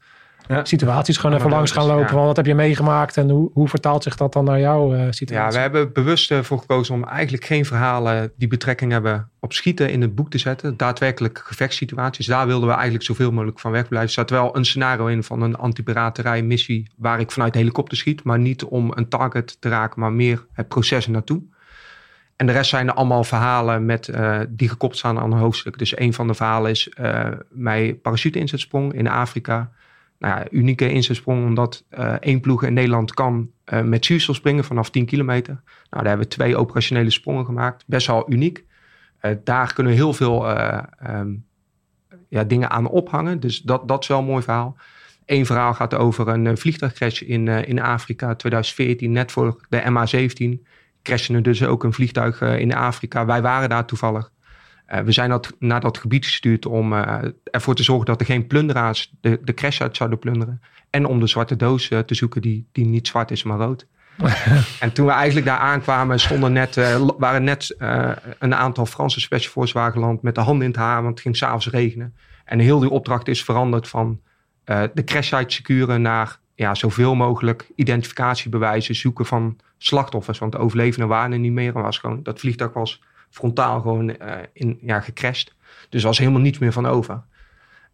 [0.47, 0.65] ja.
[0.65, 2.15] situaties gewoon even langs gaan lopen.
[2.15, 5.45] Wat heb je meegemaakt en hoe, hoe vertaalt zich dat dan naar jouw uh, situatie?
[5.45, 9.89] Ja, we hebben bewust ervoor gekozen om eigenlijk geen verhalen die betrekking hebben op schieten
[9.89, 10.77] in het boek te zetten.
[10.77, 12.25] Daadwerkelijk gevechtssituaties.
[12.25, 14.07] Daar wilden we eigenlijk zoveel mogelijk van wegblijven.
[14.07, 17.97] Er staat wel een scenario in van een antipiraterij missie waar ik vanuit de helikopter
[17.97, 18.23] schiet.
[18.23, 21.41] Maar niet om een target te raken, maar meer het proces naartoe.
[22.35, 25.77] En de rest zijn er allemaal verhalen met, uh, die gekoppeld staan aan een hoofdstuk.
[25.77, 29.71] Dus een van de verhalen is uh, mijn parachute-inzetsprong in Afrika.
[30.23, 33.49] Nou unieke inzetsprong omdat uh, één ploeg in Nederland kan
[33.83, 35.53] met zuurstof springen vanaf 10 kilometer.
[35.53, 37.83] Nou, daar hebben we twee operationele sprongen gemaakt.
[37.87, 38.63] Best wel uniek.
[39.43, 40.59] daar kunnen we heel veel
[41.09, 41.45] um,
[42.29, 43.39] ja, dingen aan ophangen.
[43.39, 44.77] Dus dat, dat is wel een mooi verhaal.
[45.25, 50.67] Eén verhaal gaat over een vliegtuigcrash in, in Afrika 2014, net voor de MH17
[51.01, 53.25] crashte dus ook een vliegtuig in Afrika.
[53.25, 54.31] Wij waren daar toevallig.
[54.93, 58.25] Uh, we zijn dat, naar dat gebied gestuurd om uh, ervoor te zorgen dat er
[58.25, 60.61] geen plunderaars de, de crash uit zouden plunderen.
[60.89, 63.87] En om de zwarte doos te zoeken die, die niet zwart is, maar rood.
[64.79, 66.75] en toen we eigenlijk daar aankwamen, stonden net,
[67.17, 67.75] waren net
[68.39, 71.37] een aantal Franse Special Force wagenland met de handen in het haar, want het ging
[71.37, 72.15] s'avonds regenen.
[72.45, 74.21] En heel die opdracht is veranderd van
[74.63, 80.39] de crashsite securen naar ja, zoveel mogelijk identificatiebewijzen zoeken van slachtoffers.
[80.39, 81.75] Want de overlevenden waren er niet meer.
[81.75, 83.01] En was gewoon, dat vliegtuig was
[83.33, 84.15] frontaal gewoon uh,
[84.53, 85.53] in, ja, gecrashed.
[85.89, 87.21] Dus er was helemaal niets meer van over.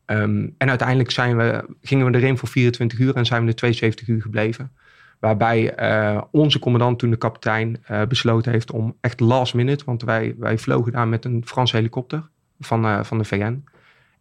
[0.06, 3.56] Um, en uiteindelijk zijn we, gingen we erin voor 24 uur en zijn we er
[3.56, 4.72] 72 uur gebleven.
[5.20, 9.86] Waarbij uh, onze commandant, toen de kapitein, uh, besloten heeft om echt last minute.
[9.86, 12.30] Want wij, wij vlogen daar met een Franse helikopter
[12.60, 13.64] van, van de VN.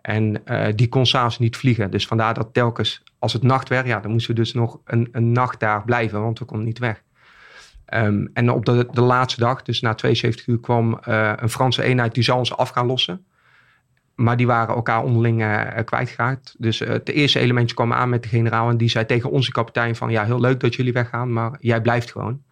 [0.00, 0.42] En
[0.74, 1.90] die kon s'avonds niet vliegen.
[1.90, 5.08] Dus vandaar dat telkens, als het nacht werd, ja, dan moesten we dus nog een,
[5.12, 6.22] een nacht daar blijven.
[6.22, 7.02] Want we konden niet weg.
[7.94, 11.82] Um, en op de, de, laatste dag, dus na 72 uur, kwam uh, een Franse
[11.82, 13.24] eenheid die zou ons af gaan lossen.
[14.14, 16.54] Maar die waren elkaar onderling uh, kwijtgeraakt.
[16.58, 19.52] Dus uh, het eerste elementje kwam aan met de generaal en die zei tegen onze
[19.52, 20.10] kapitein van...
[20.10, 22.42] ja, heel leuk dat jullie weggaan, maar jij blijft gewoon.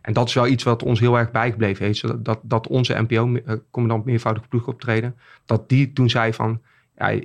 [0.00, 2.24] En dat is wel iets wat ons heel erg bijgebleven heeft.
[2.24, 5.16] Dat, dat, onze NPO-commandant meervoudig ploegoptreden...
[5.44, 6.60] dat die toen zei van...
[6.96, 7.18] Ja,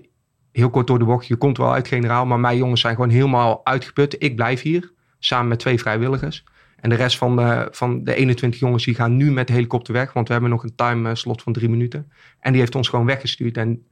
[0.52, 2.26] heel kort door de bocht, je komt wel uit generaal...
[2.26, 4.16] maar mijn jongens zijn gewoon helemaal uitgeput.
[4.20, 6.44] Ik blijf hier, samen met twee vrijwilligers...
[6.86, 10.14] En de rest van van de 21 jongens die gaan nu met de helikopter weg.
[10.14, 12.12] Want we hebben nog een time slot van drie minuten.
[12.40, 13.58] En die heeft ons gewoon weggestuurd.
[13.58, 13.86] En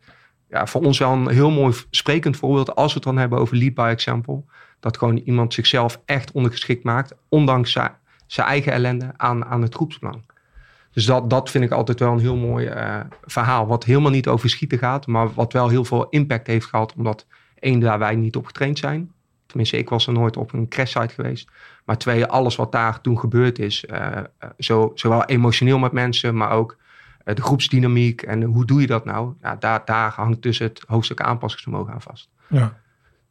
[0.50, 2.76] ja, voor ons wel een heel mooi sprekend voorbeeld.
[2.76, 4.44] Als we het dan hebben over lead by example.
[4.80, 7.14] Dat gewoon iemand zichzelf echt ondergeschikt maakt.
[7.30, 7.72] Ondanks
[8.28, 10.24] zijn eigen ellende aan, aan het groepsbelang.
[10.92, 13.68] Dus dat, dat vind ik altijd wel een heel mooi uh, verhaal.
[13.68, 15.08] Wat helemaal niet over schieten gaat.
[15.08, 16.94] Maar wat wel heel veel impact heeft gehad.
[16.98, 17.26] Omdat
[17.60, 19.12] één, daar wij niet op getraind zijn.
[19.46, 21.50] Tenminste, ik was er nooit op een crash site geweest.
[21.86, 24.18] Maar twee, alles wat daar toen gebeurd is, uh,
[24.58, 26.78] zo, zowel emotioneel met mensen, maar ook
[27.26, 29.34] uh, de groepsdynamiek en hoe doe je dat nou?
[29.42, 32.30] Ja, daar, daar hangt dus het hoofdstuk aanpassingsvermogen aan vast.
[32.50, 32.82] Ja.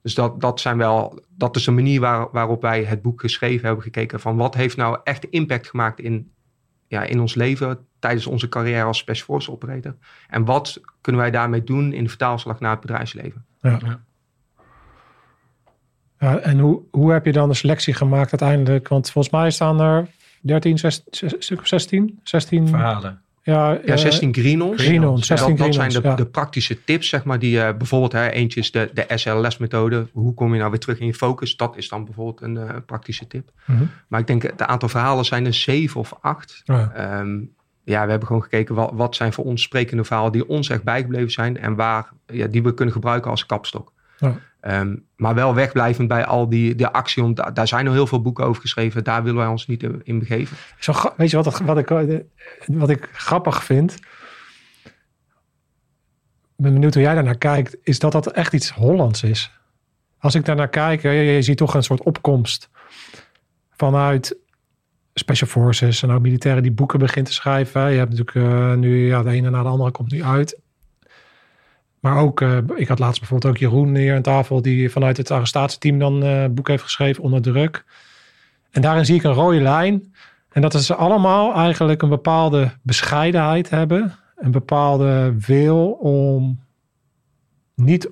[0.02, 3.66] Dus dat, dat, zijn wel, dat is de manier waar, waarop wij het boek geschreven
[3.66, 6.32] hebben, gekeken van wat heeft nou echt impact gemaakt in,
[6.86, 9.96] ja, in ons leven tijdens onze carrière als Special Force operator.
[10.28, 13.44] En wat kunnen wij daarmee doen in de vertaalslag naar het bedrijfsleven?
[13.60, 13.78] Ja.
[13.84, 14.04] ja.
[16.22, 18.88] Ja, en hoe, hoe heb je dan de selectie gemaakt uiteindelijk?
[18.88, 20.06] Want volgens mij staan er
[20.40, 23.20] 13, 16, 16, 16 verhalen.
[23.42, 24.82] Ja, ja 16 uh, greenons.
[24.82, 26.14] greenons 16 dat, dat zijn de, ja.
[26.14, 30.06] de, praktische tips, zeg maar, die uh, bijvoorbeeld, hè, eentje is de, de SLS-methode.
[30.12, 31.56] Hoe kom je nou weer terug in je focus?
[31.56, 33.50] Dat is dan bijvoorbeeld een uh, praktische tip.
[33.64, 33.90] Mm -hmm.
[34.08, 36.62] Maar ik denk, het aantal verhalen zijn er zeven of acht.
[36.64, 37.18] Ja.
[37.20, 37.54] Um,
[37.84, 40.82] ja, we hebben gewoon gekeken wat, wat zijn voor ons sprekende verhalen die ons echt
[40.82, 43.92] bijgebleven zijn en waar ja, die we kunnen gebruiken als kapstok.
[44.18, 44.38] Ja.
[44.68, 47.22] Um, maar wel wegblijvend bij al die de actie.
[47.22, 49.04] Want daar zijn al heel veel boeken over geschreven.
[49.04, 50.56] Daar willen wij ons niet in begeven.
[50.78, 51.88] Zo, weet je wat, wat, ik,
[52.66, 53.94] wat ik grappig vind?
[56.56, 57.76] Ik ben benieuwd hoe jij daarnaar kijkt.
[57.82, 59.50] Is dat dat echt iets Hollands is?
[60.18, 62.70] Als ik daarnaar kijk, je, je ziet toch een soort opkomst
[63.76, 64.36] vanuit
[65.14, 67.90] Special Forces en ook militairen die boeken begint te schrijven.
[67.90, 70.60] Je hebt natuurlijk uh, nu, ja, de ene na de andere komt nu uit.
[72.02, 75.30] Maar ook, uh, ik had laatst bijvoorbeeld ook Jeroen hier aan tafel, die vanuit het
[75.30, 77.84] arrestatieteam dan uh, boek heeft geschreven onder druk.
[78.70, 80.14] En daarin zie ik een rode lijn.
[80.52, 84.14] En dat ze allemaal eigenlijk een bepaalde bescheidenheid hebben.
[84.36, 86.60] Een bepaalde wil om
[87.74, 88.08] niet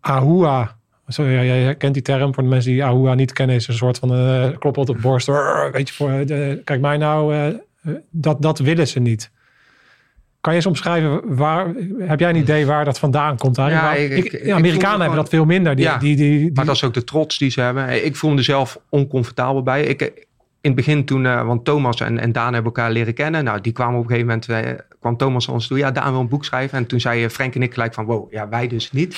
[0.00, 0.76] Ahua.
[1.06, 3.56] Ja, jij kent die term voor de mensen die Ahua niet kennen.
[3.56, 5.26] Is een soort van uh, op de borst.
[5.72, 6.24] Weet je, voor,
[6.64, 7.54] kijk mij nou,
[8.10, 9.30] dat, dat willen ze niet.
[10.44, 11.66] Kan je eens omschrijven, waar,
[11.98, 13.56] heb jij een idee waar dat vandaan komt?
[13.56, 15.76] Ja, waar, ik, ik, ik, Amerikanen hebben gewoon, dat veel minder.
[15.76, 18.04] Die, ja, die, die, die, maar dat is ook de trots die ze hebben.
[18.04, 19.82] Ik voel me zelf oncomfortabel bij.
[19.82, 20.00] Ik,
[20.60, 23.44] in het begin toen, uh, want Thomas en, en Daan hebben elkaar leren kennen.
[23.44, 25.78] Nou, die kwamen op een gegeven moment, uh, kwam Thomas ons toe.
[25.78, 26.78] Ja, Daan wil een boek schrijven.
[26.78, 29.16] En toen zei Frank en ik gelijk van, wow, ja, wij dus niet.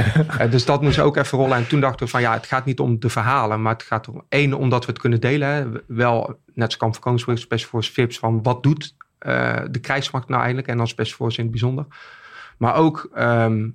[0.50, 1.56] dus dat moest ook even rollen.
[1.56, 3.62] En toen dachten we van, ja, het gaat niet om de verhalen.
[3.62, 5.48] Maar het gaat om, één, omdat we het kunnen delen.
[5.48, 5.64] Hè.
[5.86, 8.94] Wel, net als Kamp van Koningsbrug, Special Force Vips, van wat doet
[9.70, 10.68] de krijgsmacht nou eigenlijk?
[10.68, 11.86] En Special Force in het bijzonder.
[12.56, 13.10] Maar ook...
[13.14, 13.68] Ehm,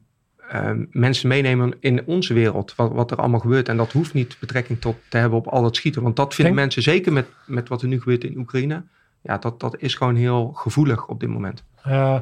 [0.52, 3.70] Ehm, mensen meenemen in onze wereld, wat, wat, er allemaal gebeurt.
[3.70, 6.02] En dat hoeft niet betrekking tot te hebben op al dat schieten.
[6.02, 8.84] Want dat vinden mensen, zeker met, met wat er nu gebeurt in Oekraïne,
[9.22, 11.64] ja, dat, dat is gewoon heel gevoelig op dit moment.
[11.88, 12.20] Uh,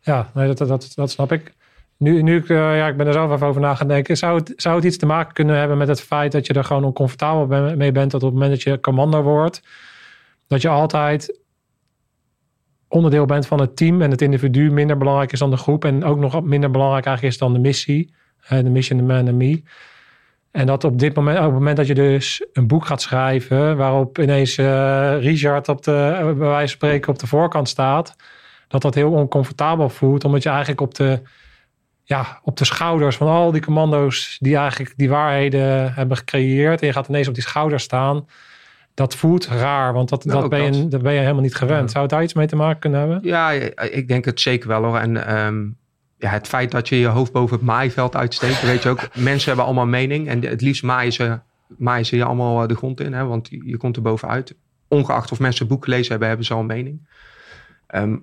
[0.00, 1.52] ja, nee, dat, dat, dat snap ik.
[1.96, 4.16] Nu, nu ik, uh, ja, ik ben er zelf even over na gaan denken.
[4.16, 6.64] Zou het, zou het iets te maken kunnen hebben met het feit dat je er
[6.64, 8.10] gewoon oncomfortabel mee bent?
[8.10, 9.62] Dat op het moment dat je commando wordt,
[10.46, 11.37] dat je altijd
[12.88, 15.84] onderdeel bent van het team en het individu minder belangrijk is dan de groep.
[15.84, 18.16] En ook nog minder belangrijk eigenlijk is dan de missie.
[18.48, 19.62] De mission, the man and me.
[20.50, 23.76] En dat op dit moment, op het moment dat je dus een boek gaat schrijven,
[23.76, 28.16] waarop ineens uh, Richard op de, wijze van spreken op de voorkant staat,
[28.68, 31.22] dat dat heel oncomfortabel voelt, omdat je eigenlijk op de,
[32.04, 36.86] ja, op de schouders van al die commando's die eigenlijk die waarheden hebben gecreëerd, en
[36.86, 38.26] je gaat ineens op die schouders staan,
[38.98, 41.90] dat voelt raar, want dat, nou, dat, ben je, dat ben je helemaal niet gewend.
[41.90, 43.18] Zou het daar iets mee te maken kunnen hebben?
[43.22, 43.50] Ja,
[43.90, 44.96] ik denk het zeker wel hoor.
[44.96, 45.66] En ehm,
[46.16, 49.46] ja, het feit dat je je hoofd boven het maaiveld uitsteekt, weet je ook, mensen
[49.46, 51.38] hebben allemaal mening en het liefst maaien ze,
[51.76, 54.54] maaien ze je allemaal eh, de grond in, hè, want je, komt er bovenuit.
[54.88, 57.08] Ongeacht of mensen boek gelezen hebben, hebben ze al een mening.
[57.86, 58.16] Ehm,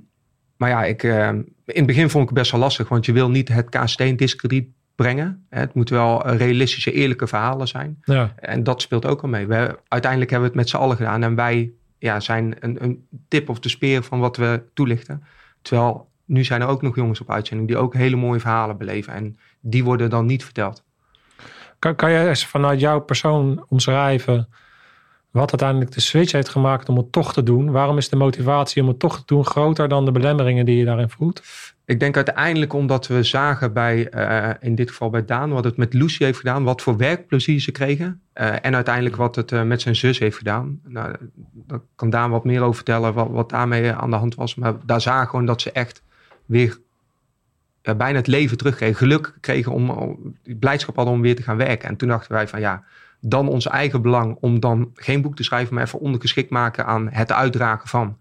[0.57, 3.13] maar ja, ik, ehm, in het begin vond ik het best wel lastig, want je
[3.13, 5.45] wil niet het KST in discrediet brengen.
[5.49, 7.97] Het moet wel realistische, eerlijke verhalen zijn.
[8.03, 8.33] Ja.
[8.35, 9.47] En dat speelt ook al mee.
[9.47, 11.23] We, uiteindelijk hebben we het met z'n allen gedaan.
[11.23, 15.23] En wij ja, zijn een, een tip of de speer van wat we toelichten.
[15.61, 19.13] Terwijl nu zijn er ook nog jongens op uitzending die ook hele mooie verhalen beleven.
[19.13, 20.83] En die worden dan niet verteld.
[21.79, 24.47] Kan, kan je eens vanuit jouw persoon omschrijven
[25.31, 27.71] wat uiteindelijk de switch heeft gemaakt om het toch te doen?
[27.71, 30.85] Waarom is de motivatie om het toch te doen groter dan de belemmeringen die je
[30.85, 31.41] daarin voelt?
[31.85, 35.77] Ik denk uiteindelijk omdat we zagen bij, uh, in dit geval bij Daan, wat het
[35.77, 38.21] met Lucy heeft gedaan, wat voor werkplezier ze kregen.
[38.33, 40.79] Uh, en uiteindelijk wat het uh, met zijn zus heeft gedaan.
[40.83, 41.15] Nou,
[41.53, 44.55] daar kan Daan wat meer over vertellen, wat, daarmee aan de hand was.
[44.55, 46.03] Maar daar zagen we gewoon dat ze echt
[46.45, 46.77] weer
[47.81, 48.95] bijna het leven terugkregen.
[48.95, 51.89] Geluk kregen om, om, blijdschap hadden om weer te gaan werken.
[51.89, 52.83] En toen dachten wij van ja,
[53.19, 57.09] dan ons eigen belang om dan geen boek te schrijven, maar even ondergeschikt maken aan
[57.09, 58.17] het uitdragen van.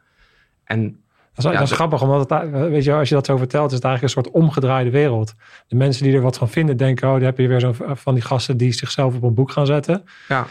[0.65, 1.04] En
[1.35, 3.69] dat is, ja, dat is grappig, omdat het, weet je, als je dat zo vertelt,
[3.69, 5.35] is het eigenlijk een soort omgedraaide wereld.
[5.67, 8.15] De mensen die er wat van vinden, denken, oh, dan heb je weer zo van
[8.15, 10.05] die gasten die zichzelf op een boek gaan zetten.
[10.29, 10.47] Ja.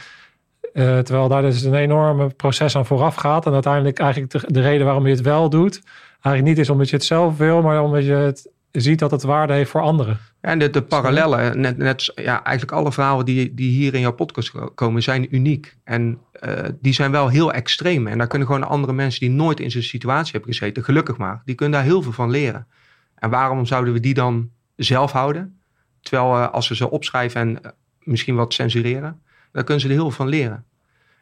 [0.74, 3.46] Uh, terwijl daar dus een enorme proces aan vooraf gaat.
[3.46, 5.82] En uiteindelijk eigenlijk de, de, reden waarom je het wel doet,
[6.22, 9.24] eigenlijk niet is omdat je het zelf wil, maar omdat je het ziet dat het
[9.24, 10.20] waarde heeft voor anderen.
[10.44, 14.12] En de, de parallellen, net, net ja, eigenlijk alle verhalen die, die hier in jouw
[14.12, 15.78] podcast komen, zijn uniek.
[15.84, 18.08] En uh, die zijn wel heel extreem.
[18.08, 21.42] En daar kunnen gewoon andere mensen die nooit in zo'n situatie hebben gezeten, gelukkig maar,
[21.46, 22.68] die kunnen daar heel veel van leren.
[23.16, 25.60] En waarom zouden we die dan zelf houden?
[26.02, 29.22] Terwijl uh, als we ze opschrijven en uh, misschien wat censureren,
[29.52, 30.66] dan kunnen ze er heel veel van leren.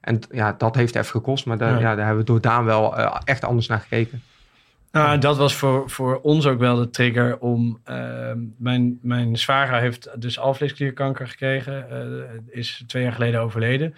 [0.02, 1.80] En ja, dat heeft even gekost, maar daar, ja.
[1.80, 4.22] ja daar hebben we door Daan wel echt anders naar gekeken.
[4.92, 7.82] Nou, dat was voor, voor ons ook wel de trigger om.
[7.90, 13.94] Uh, mijn, mijn zwager heeft dus alvleesklierkanker gekregen, uh, is twee jaar geleden overleden.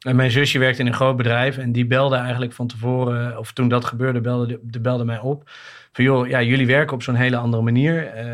[0.00, 3.52] En mijn zusje werkt in een groot bedrijf en die belde eigenlijk van tevoren, of
[3.52, 5.50] toen dat gebeurde, belde, de, belde mij op.
[5.92, 8.24] Van joh, ja, jullie werken op zo'n hele andere manier.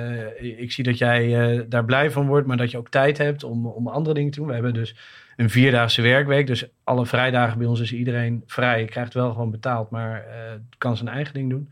[0.40, 3.44] Uh, ik zie dat jij daar blij van wordt, maar dat je ook tijd hebt
[3.44, 4.48] om, om andere dingen te doen.
[4.48, 4.94] We hebben dus
[5.36, 6.46] een vierdaagse werkweek.
[6.46, 8.80] Dus alle vrijdagen bij ons is iedereen vrij.
[8.80, 10.34] Je krijgt wel gewoon betaald, maar uh,
[10.78, 11.70] kan zijn eigen ding doen.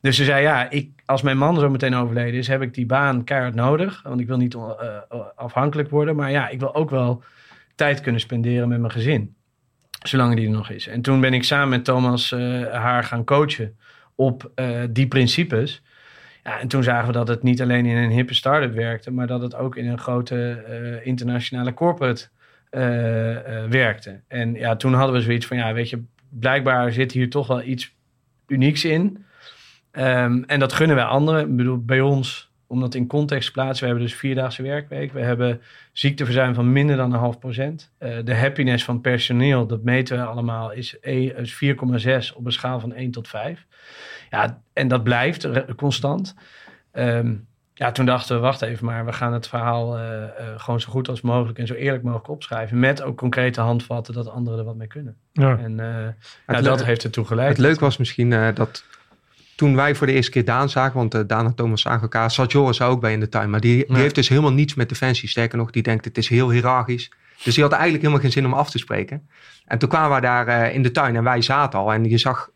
[0.00, 2.86] Dus ze zei, ja, ik, als mijn man zo meteen overleden is, heb ik die
[2.86, 4.02] baan keihard nodig.
[4.02, 4.70] Want ik wil niet uh,
[5.34, 6.16] afhankelijk worden.
[6.16, 7.22] Maar ja, ik wil ook wel
[7.74, 9.34] tijd kunnen spenderen met mijn gezin.
[10.02, 10.86] Zolang die er nog is.
[10.86, 12.30] En toen ben ik samen met Thomas
[12.70, 13.76] haar gaan coachen
[14.14, 14.50] op
[14.90, 15.82] die principes.
[16.42, 19.26] Ja, en toen zagen we dat het niet alleen in een hippe start-up werkte, maar
[19.26, 20.64] dat het ook in een grote
[21.04, 22.28] internationale corporate
[23.68, 24.20] werkte.
[24.28, 27.62] En ja, toen hadden we zoiets van, ja, weet je, blijkbaar zit hier toch wel
[27.62, 27.94] iets
[28.46, 29.24] unieks in.
[29.92, 31.40] Um, en dat gunnen wij anderen.
[31.40, 35.12] Ik bedoel, bij ons, om dat in context te plaatsen, we hebben dus vierdaagse werkweek.
[35.12, 35.60] We hebben
[35.92, 37.92] ziekteverzuim van minder dan een half procent.
[37.98, 42.80] Uh, de happiness van personeel, dat meten we allemaal, is, is 4,6 op een schaal
[42.80, 43.66] van 1 tot 5.
[44.30, 46.34] Ja, en dat blijft constant.
[46.92, 50.80] Um, ja, toen dachten we, wacht even maar, we gaan het verhaal uh, uh, gewoon
[50.80, 52.78] zo goed als mogelijk en zo eerlijk mogelijk opschrijven.
[52.78, 55.16] Met ook concrete handvatten dat anderen er wat mee kunnen.
[55.32, 55.58] Ja.
[55.58, 55.78] En
[56.48, 57.48] uh, dat heeft ertoe geleid.
[57.48, 58.84] Het leuk was misschien dat
[59.56, 62.52] toen wij voor de eerste keer Daan zagen, want Daan en Thomas zagen elkaar, zat
[62.52, 63.50] Joris ook bij in de tuin.
[63.50, 65.28] Maar die, die heeft dus helemaal niets met defensie.
[65.28, 67.12] Sterker nog, die denkt het is heel hiërarchisch.
[67.42, 69.28] Dus die had eigenlijk helemaal geen zin om af te spreken.
[69.64, 71.92] En toen kwamen we daar in de tuin en wij zaten al.
[71.92, 72.50] En je zag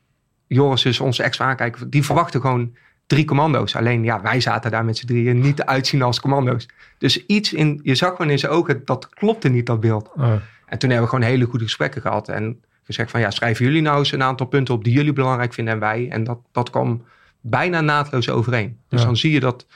[0.46, 2.76] Joris is onze ex-aankijker, die verwachtte gewoon
[3.08, 3.76] drie commando's.
[3.76, 6.68] Alleen ja, wij zaten daar met z'n drieën niet te uitzien als commando's.
[6.98, 10.10] Dus iets in, je zag gewoon in zijn ogen, dat klopte niet, dat beeld.
[10.16, 10.32] Oh.
[10.66, 12.28] En toen hebben we gewoon hele goede gesprekken gehad.
[12.28, 15.52] En gezegd van ja, schrijven jullie nou eens een aantal punten op die jullie belangrijk
[15.54, 16.08] vinden en wij.
[16.10, 17.04] En dat, dat kwam
[17.40, 18.78] bijna naadloos overeen.
[18.88, 19.06] Dus Ja.
[19.06, 19.66] dan zie je dat,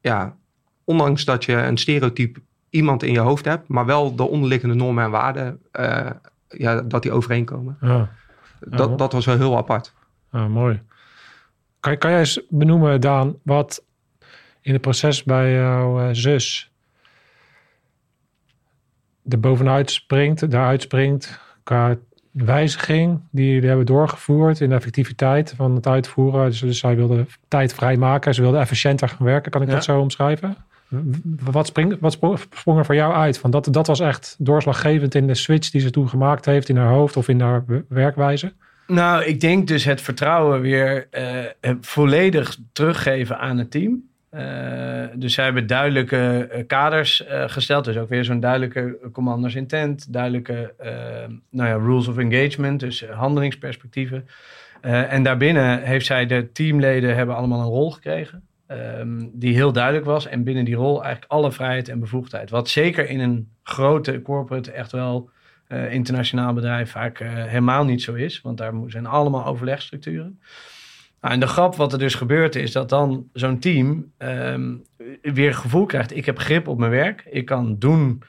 [0.00, 0.36] ja,
[0.84, 2.40] ondanks dat je een stereotype
[2.70, 6.10] iemand in je hoofd hebt, maar wel de onderliggende normen en waarden, eh,
[6.48, 7.76] ja, dat die overeenkomen.
[7.80, 8.08] Ja.
[8.60, 9.92] Dat, dat was wel heel apart.
[10.30, 10.80] Ah, mooi.
[11.80, 13.84] Kan, kan jij eens benoemen, Daan, wat
[14.60, 16.70] in het proces bij jouw eh, zus
[19.28, 21.96] er bovenuit springt, daaruit springt, qua
[22.30, 26.44] wijziging die jullie hebben doorgevoerd in de effectiviteit van het uitvoeren.
[26.46, 29.50] Dus, dus zij wilde tijd vrijmaken, ze wilde efficiënter gaan werken.
[29.50, 29.74] Kan ik Ja.
[29.74, 30.56] dat zo omschrijven?
[31.50, 33.40] Wat, springt, wat sprong, er voor jou uit?
[33.40, 36.76] Want dat, dat was echt doorslaggevend in de switch die ze toen gemaakt heeft in
[36.76, 38.52] haar hoofd of in haar werkwijze.
[38.90, 41.44] Nou, ik denk dus het vertrouwen weer eh,
[41.80, 44.08] volledig teruggeven aan het team.
[44.30, 47.84] Eh, dus zij hebben duidelijke eh, kaders eh, gesteld.
[47.84, 50.12] Dus ook weer zo'n duidelijke commanders intent.
[50.12, 50.90] Duidelijke eh,
[51.50, 52.80] nou ja, rules of engagement.
[52.80, 54.28] Dus eh, handelingsperspectieven.
[54.80, 58.42] Eh, en daarbinnen heeft zij de teamleden hebben allemaal een rol gekregen.
[58.66, 60.26] ehm, die heel duidelijk was.
[60.26, 62.50] En binnen die rol eigenlijk alle vrijheid en bevoegdheid.
[62.50, 65.30] Wat zeker in een grote corporate echt wel
[65.70, 68.40] eh, internationaal bedrijf vaak eh, helemaal niet zo is.
[68.40, 70.40] Want daar zijn allemaal overlegstructuren.
[71.20, 74.74] Nou, en de grap wat er dus gebeurt is dat dan zo'n team ehm,
[75.22, 76.16] weer gevoel krijgt...
[76.16, 78.22] ik heb grip op mijn werk, ik kan doen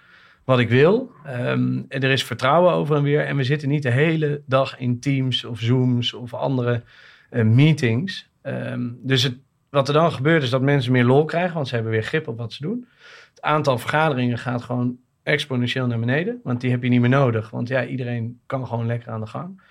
[0.44, 1.12] wat ik wil.
[1.26, 3.26] Ehm, en er is vertrouwen over en weer.
[3.26, 6.84] En we zitten niet de hele dag in Teams of Zooms of andere
[7.30, 8.30] eh, meetings.
[8.42, 9.38] Ehm, dus het,
[9.70, 11.54] wat er dan gebeurt is dat mensen meer lol krijgen...
[11.54, 12.88] want ze hebben weer grip op wat ze doen.
[13.30, 16.39] Het aantal vergaderingen gaat gewoon exponentieel naar beneden.
[16.43, 17.49] Want die heb je niet meer nodig.
[17.49, 19.61] Want ja, iedereen kan gewoon lekker aan de gang.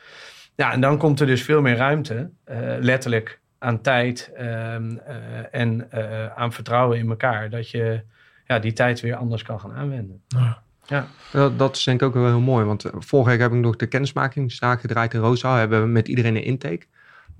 [0.55, 5.16] Ja, en dan komt er dus veel meer ruimte, eh, letterlijk aan tijd ehm, eh,
[5.51, 7.51] en eh, aan vertrouwen in elkaar.
[7.51, 8.03] Dat je
[8.46, 10.22] ja, die tijd weer anders kan gaan aanwenden.
[10.26, 11.07] Ja.
[11.32, 12.64] Dat, dat is denk ik ook wel heel mooi.
[12.64, 15.59] Want vorige week heb ik nog de kennismakingsdagen gedraaid in Roosendaal.
[15.59, 16.86] Hebben we met iedereen een intake.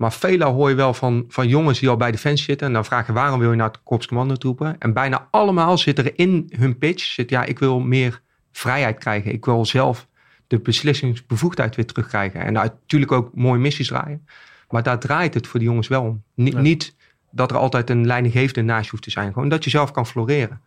[0.01, 2.67] Maar veelal hoor je wel van, van jongens die al bij de fans zitten.
[2.67, 4.75] En dan vraag je waarom wil je naar het korps commando troepen.
[4.79, 7.03] En bijna allemaal zit er in hun pitch.
[7.03, 8.21] Zit, ja, ik wil meer
[8.51, 9.31] vrijheid krijgen.
[9.31, 10.07] Ik wil zelf
[10.47, 12.41] de beslissingsbevoegdheid weer terugkrijgen.
[12.41, 14.27] En natuurlijk ook mooie missies draaien.
[14.69, 16.23] Maar daar draait het voor die jongens wel om.
[16.35, 16.59] Ja.
[16.59, 16.95] Niet
[17.31, 19.33] dat er altijd een leidinggevende naast je hoeft te zijn.
[19.33, 20.61] Gewoon dat je zelf kan floreren.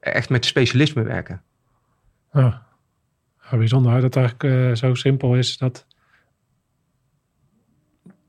[0.00, 1.42] Echt met specialisme werken.
[2.32, 2.66] Ja,
[3.50, 5.86] ja bijzonder dat het eigenlijk eh, zo simpel is dat,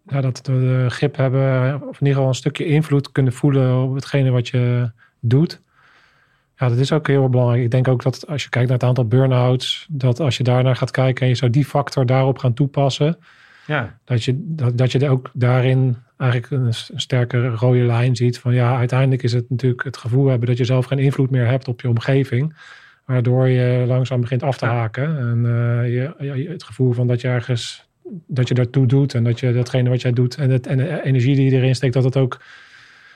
[0.10, 3.84] ja, dat we de grip hebben, of in ieder geval een stukje invloed kunnen voelen
[3.84, 5.62] op hetgene wat je doet.
[6.58, 7.64] Ja, dat is ook heel belangrijk.
[7.64, 10.76] Ik denk ook dat als je kijkt naar het aantal burn-outs, dat als je daarnaar
[10.76, 13.18] gaat kijken en je zou die factor daarop gaan toepassen,
[13.68, 18.40] Ja, dat je, dat, dat je ook daarin eigenlijk een, een sterke rode lijn ziet.
[18.40, 21.48] Van ja, uiteindelijk is het natuurlijk het gevoel hebben dat je zelf geen invloed meer
[21.48, 22.56] hebt op je omgeving.
[23.06, 25.20] Waardoor je langzaam begint af te haken.
[25.20, 27.89] En eh, je, je- het gevoel van dat je ergens
[28.28, 29.14] dat je daartoe doet.
[29.14, 31.76] En dat je datgene wat jij doet en, het, en de energie die je erin
[31.76, 32.42] steekt, dat het ook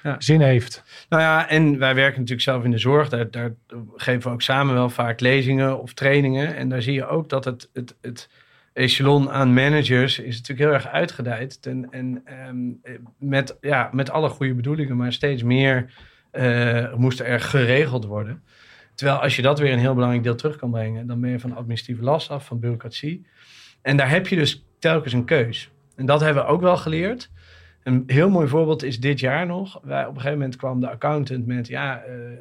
[0.03, 0.15] Ja.
[0.19, 0.83] zin heeft.
[1.09, 3.09] Nou ja, en wij werken natuurlijk zelf in de zorg.
[3.09, 3.53] Daar, daar
[3.95, 6.55] geven we ook samen wel vaak lezingen of trainingen.
[6.55, 8.29] En daar zie je ook dat het, het, het
[8.73, 11.59] echelon aan managers is natuurlijk heel erg uitgedijd.
[11.61, 15.93] En, en ehm, met, ja, met alle goede bedoelingen, maar steeds meer
[16.31, 18.43] eh, moest er geregeld worden.
[18.95, 21.39] Terwijl als je dat weer een heel belangrijk deel terug kan brengen, dan ben je
[21.39, 23.25] van administratieve last af, van bureaucratie.
[23.81, 25.71] En daar heb je dus telkens een keus.
[25.95, 27.29] En dat hebben we ook wel geleerd.
[27.83, 29.79] Een heel mooi voorbeeld is dit jaar nog.
[29.83, 31.67] Wij, op een gegeven moment kwam de accountant met...
[31.67, 32.31] ja, eh, eh,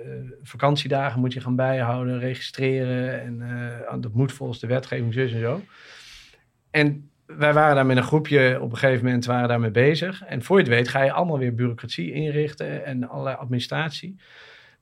[0.42, 3.20] vakantiedagen moet je gaan bijhouden, registreren...
[3.20, 3.42] en
[3.88, 5.60] eh, dat moet volgens de wetgeving zus en zo.
[6.70, 10.22] En wij waren daar met een groepje op een gegeven moment waren daarmee bezig.
[10.24, 12.84] En voor je het weet ga je allemaal weer bureaucratie inrichten...
[12.84, 14.16] en allerlei administratie.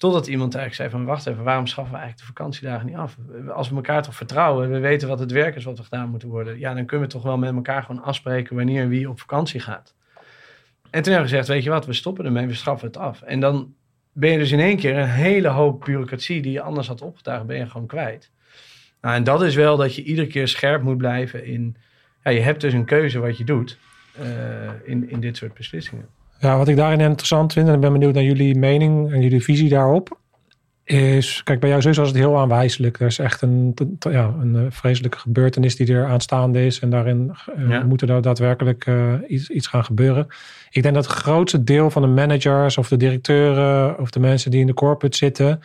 [0.01, 1.13] Totdat iemand eigenlijk zei van...
[1.13, 3.17] wacht even, waarom schaffen we eigenlijk de vakantiedagen niet af?
[3.49, 4.71] Als we elkaar toch vertrouwen...
[4.71, 6.59] we weten wat het werk is wat er gedaan moet worden...
[6.59, 8.57] ja, dan kunnen we toch wel met elkaar gewoon afspreken...
[8.57, 9.95] wanneer wie op vakantie gaat.
[10.91, 13.23] En toen hebben we gezegd, weet je wat, we stoppen ermee, we schaffen het af.
[13.23, 13.75] En dan
[14.13, 17.47] ben je dus in één keer een hele hoop bureaucratie die je anders had opgetuigd,
[17.47, 18.31] ben je gewoon kwijt.
[19.01, 21.77] Nou, en dat is wel dat je iedere keer scherp moet blijven in,
[22.25, 23.79] ja, je hebt dus een keuze wat je doet
[24.19, 24.27] eh,
[24.85, 26.09] in, in dit soort beslissingen.
[26.41, 29.43] Ja, wat ik daarin interessant vind, en ik ben benieuwd naar jullie mening en jullie
[29.43, 30.19] visie daarop,
[30.85, 33.01] is, kijk, bij jouw zus was het heel aanwijselijk.
[33.01, 36.81] Er is echt een, ja, een eh, vreselijke gebeurtenis die er aanstaande is.
[36.81, 37.83] En daarin eh, Ja.
[37.83, 40.27] moet er daadwerkelijk eh, iets, iets gaan gebeuren.
[40.71, 44.51] Ik denk dat het grootste deel van de managers of de directeuren of de mensen
[44.51, 45.61] die in de corporate zitten,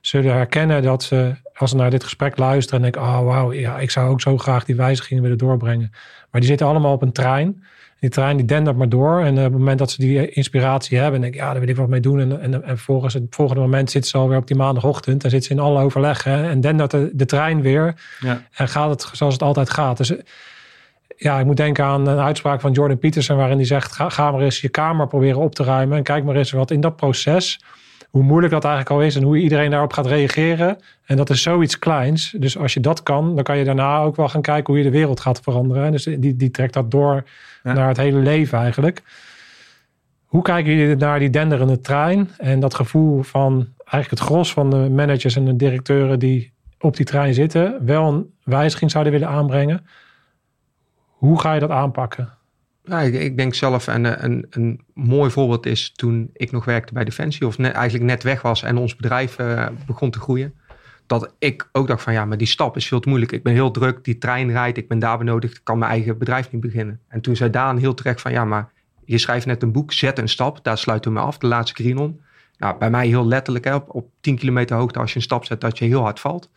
[0.00, 3.78] zullen herkennen dat ze, als ze naar dit gesprek luisteren en denken, oh wauw, ja,
[3.78, 5.90] ik zou ook zo graag die wijzigingen willen doorbrengen.
[6.30, 7.64] Maar die zitten allemaal op een trein.
[8.04, 9.20] Die trein die dendert maar door.
[9.20, 11.76] En op het moment dat ze die inspiratie hebben, denk ik, ja, daar wil ik
[11.76, 12.20] wat mee doen.
[12.20, 15.48] En, en, en volgens het volgende moment zitten ze alweer op die maandagochtend en zitten
[15.48, 16.24] ze in alle overleg.
[16.24, 17.94] Hè, en dendert de, de trein weer.
[18.20, 18.42] Ja.
[18.52, 19.96] En gaat het zoals het altijd gaat.
[19.96, 20.12] Dus
[21.16, 24.30] ja, ik moet denken aan een uitspraak van Jordan Peterson, waarin hij zegt: ga, ga
[24.30, 25.96] maar eens je kamer proberen op te ruimen.
[25.96, 27.60] En kijk maar eens wat in dat proces
[28.14, 30.78] hoe moeilijk dat eigenlijk al is en hoe iedereen daarop gaat reageren.
[31.04, 32.34] En dat is zoiets kleins.
[32.38, 34.90] Dus als je dat kan, dan kan je daarna ook wel gaan kijken hoe je
[34.90, 35.92] de wereld gaat veranderen.
[35.92, 37.24] Dus die, die trekt dat door
[37.62, 39.02] naar het hele leven eigenlijk.
[40.24, 44.70] Hoe kijken jullie naar die denderende trein en dat gevoel van eigenlijk het gros van
[44.70, 49.28] de managers en de directeuren die op die trein zitten, wel een wijziging zouden willen
[49.28, 49.86] aanbrengen?
[51.06, 52.28] Hoe ga je dat aanpakken?
[52.86, 57.04] Ja, ik, denk zelf, en een, een, mooi voorbeeld is toen ik nog werkte bij
[57.04, 60.54] Defensie, of eigenlijk net weg was en ons bedrijf uh, begon te groeien.
[61.06, 63.32] Dat ik ook dacht van ja, maar die stap is veel te moeilijk.
[63.32, 66.18] Ik ben heel druk, die trein rijdt, ik ben daar benodigd, ik kan mijn eigen
[66.18, 67.00] bedrijf niet beginnen.
[67.08, 68.72] En toen zei Daan heel terecht van ja, maar
[69.04, 71.82] je schrijft net een boek, zet een stap, daar sluiten we me af, de laatste
[71.82, 72.20] Greenon.
[72.58, 75.44] Nou, bij mij heel letterlijk, hè, op, op 10 kilometer hoogte, als je een stap
[75.44, 76.50] zet, dat je heel hard valt.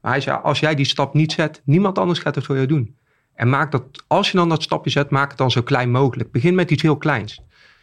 [0.00, 2.66] Maar hij zei, als jij die stap niet zet, niemand anders gaat het voor jou
[2.66, 2.96] doen.
[3.38, 6.32] En maak dat, als je dan dat stapje zet, maak het dan zo klein mogelijk.
[6.32, 7.42] Begin met iets heel kleins.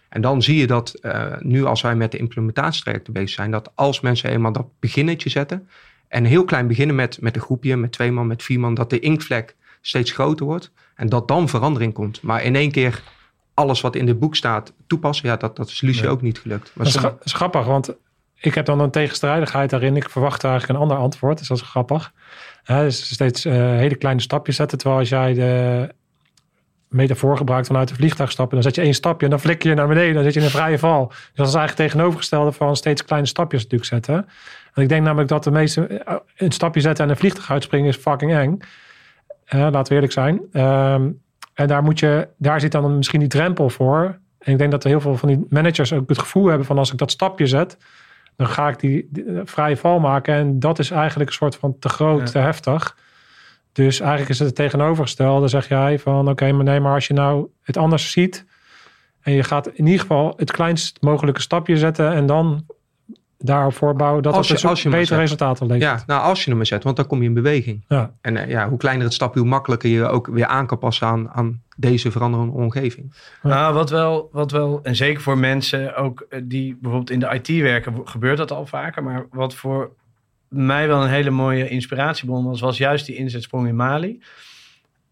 [0.09, 3.71] En dan zie je dat uh, nu als wij met de implementatietrajecten bezig zijn, dat
[3.75, 5.67] als mensen eenmaal dat beginnetje zetten
[6.07, 8.89] en heel klein beginnen met, met een groepje, met twee man, met vier man, dat
[8.89, 12.21] de inkvlek steeds groter wordt en dat dan verandering komt.
[12.21, 13.03] Maar in één keer
[13.53, 16.71] alles wat in dit boek staat toepassen, ja, dat, dat is Lucie ook niet gelukt.
[16.73, 17.95] Maar dat is, grappig, want
[18.39, 19.95] ik heb dan een tegenstrijdigheid daarin.
[19.95, 22.13] Ik verwacht eigenlijk een ander antwoord, dus dat is grappig.
[22.63, 24.77] Ja, dus steeds uh, hele kleine stapjes zetten.
[24.77, 25.89] Terwijl als jij de
[26.89, 29.73] metafoor gebruikt vanuit de vliegtuig stappen, dan zet je één stapje en dan flik je
[29.73, 30.13] naar beneden.
[30.13, 31.07] Dan zit je in een vrije val.
[31.07, 34.27] Dus dat is eigenlijk tegenovergestelde van steeds kleine stapjes natuurlijk zetten.
[34.73, 37.89] En ik denk namelijk dat de meeste eh, een stapje zetten en een vliegtuig uitspringen
[37.89, 38.59] is fucking eng.
[39.53, 40.41] Uh, laten we eerlijk zijn.
[40.51, 40.93] Uh,
[41.53, 44.19] en daar, moet je, daar zit dan misschien die drempel voor.
[44.39, 46.77] En ik denk dat er heel veel van die managers ook het gevoel hebben van
[46.77, 47.77] als ik dat stapje zet,
[48.35, 49.09] dan ga ik die,
[49.43, 50.35] vrije val maken.
[50.35, 52.97] En dat is eigenlijk een soort van te groot, te heftig.
[53.71, 55.47] Dus eigenlijk is het het tegenovergestelde.
[55.47, 58.45] Zeg jij van oké, maar nee, maar als je nou het anders ziet.
[59.21, 62.13] En je gaat in ieder geval het kleinst mogelijke stapje zetten.
[62.13, 62.65] En dan
[63.45, 65.83] daarop voorbouwen dat als je, het als je betere resultaten levert.
[65.83, 67.83] Ja, nou als je hem zet, want dan kom je in beweging.
[67.87, 68.11] Ja.
[68.21, 71.07] En uh, ja, hoe kleiner het stapje, hoe makkelijker je ook weer aan kan passen
[71.07, 73.13] aan, aan deze veranderende omgeving.
[73.41, 77.39] Nou, wat wel, wat wel, en zeker voor mensen ook eh, die bijvoorbeeld in de
[77.41, 79.03] IT werken, gebeurt dat al vaker.
[79.03, 79.91] Maar wat voor
[80.47, 84.21] mij wel een hele mooie inspiratiebron was, was juist die inzetsprong in Mali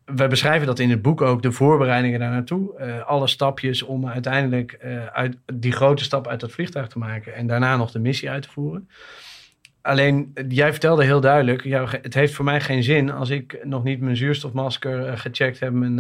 [0.06, 2.74] we beschrijven dat in het boek ook, de voorbereidingen daar naartoe.
[2.80, 7.36] Uh, alle stapjes om uiteindelijk uh, uit, die grote stap uit dat vliegtuig te maken.
[7.36, 8.90] En daarna nog de missie uit te voeren.
[9.82, 11.64] Alleen, jij vertelde heel duidelijk,
[12.02, 15.72] het heeft voor mij geen zin als ik nog niet mijn zuurstofmasker uh, gecheckt heb,
[15.72, 15.96] mijn,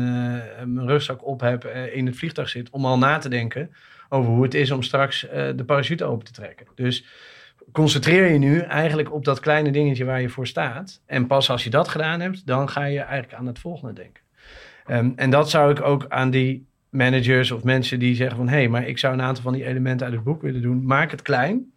[0.74, 3.74] mijn rugzak op heb, in het vliegtuig zit, om al na te denken
[4.10, 6.66] over hoe het is om straks de parachute open te trekken.
[6.76, 7.06] Dus
[7.72, 11.01] concentreer je nu eigenlijk op dat kleine dingetje waar je voor staat.
[11.05, 14.24] En pas als je dat gedaan hebt, dan ga je eigenlijk aan het volgende denken.
[14.86, 18.47] Ehm, en dat zou ik ook aan die managers of mensen die zeggen van...
[18.47, 20.86] hé, hey, maar ik zou een aantal van die elementen uit het boek willen doen.
[20.86, 21.74] Maak het klein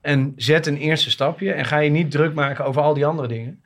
[0.00, 1.52] en zet een eerste stapje.
[1.52, 3.62] En ga je niet druk maken over al die andere dingen.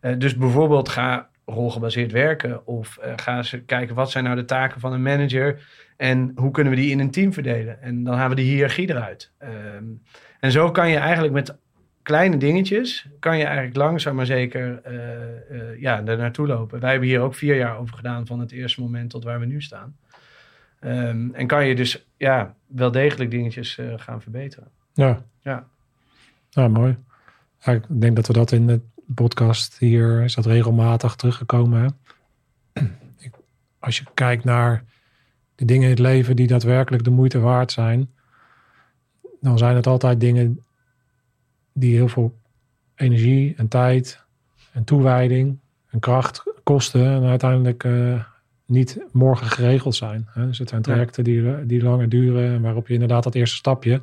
[0.00, 2.66] Uh, dus bijvoorbeeld ga rolgebaseerd werken.
[2.66, 5.66] Of uh, ga eens kijken wat zijn nou de taken van een manager...
[5.96, 7.82] en hoe kunnen we die in een team verdelen.
[7.82, 9.32] En dan halen we de hiërarchie eruit.
[9.74, 10.02] Um,
[10.42, 11.56] en zo kan je eigenlijk met
[12.02, 14.94] kleine dingetjes, kan je eigenlijk langzaam maar zeker uh,
[15.50, 16.80] uh, ja, er naartoe lopen.
[16.80, 19.46] Wij hebben hier ook vier jaar over gedaan van het eerste moment tot waar we
[19.46, 19.96] nu staan.
[20.80, 24.68] Um, en kan je dus ja, wel degelijk dingetjes uh, gaan verbeteren.
[24.92, 25.22] Ja.
[25.40, 25.66] Ja,
[26.50, 26.96] ja mooi.
[27.58, 28.80] Ja, ik denk dat we dat in de
[29.14, 31.82] podcast hier is dat regelmatig teruggekomen.
[31.82, 31.88] Hè?
[33.78, 34.84] Als je kijkt naar
[35.54, 38.10] de dingen in het leven die daadwerkelijk de moeite waard zijn
[39.42, 40.64] dan zijn het altijd dingen
[41.72, 42.38] die heel veel
[42.94, 44.24] energie en tijd
[44.72, 45.58] en toewijding
[45.90, 48.24] en kracht kosten en uiteindelijk uh,
[48.66, 50.28] niet morgen geregeld zijn.
[50.28, 50.46] Hè?
[50.46, 54.02] Dus het zijn trajecten die, die langer duren en waarop je inderdaad dat eerste stapje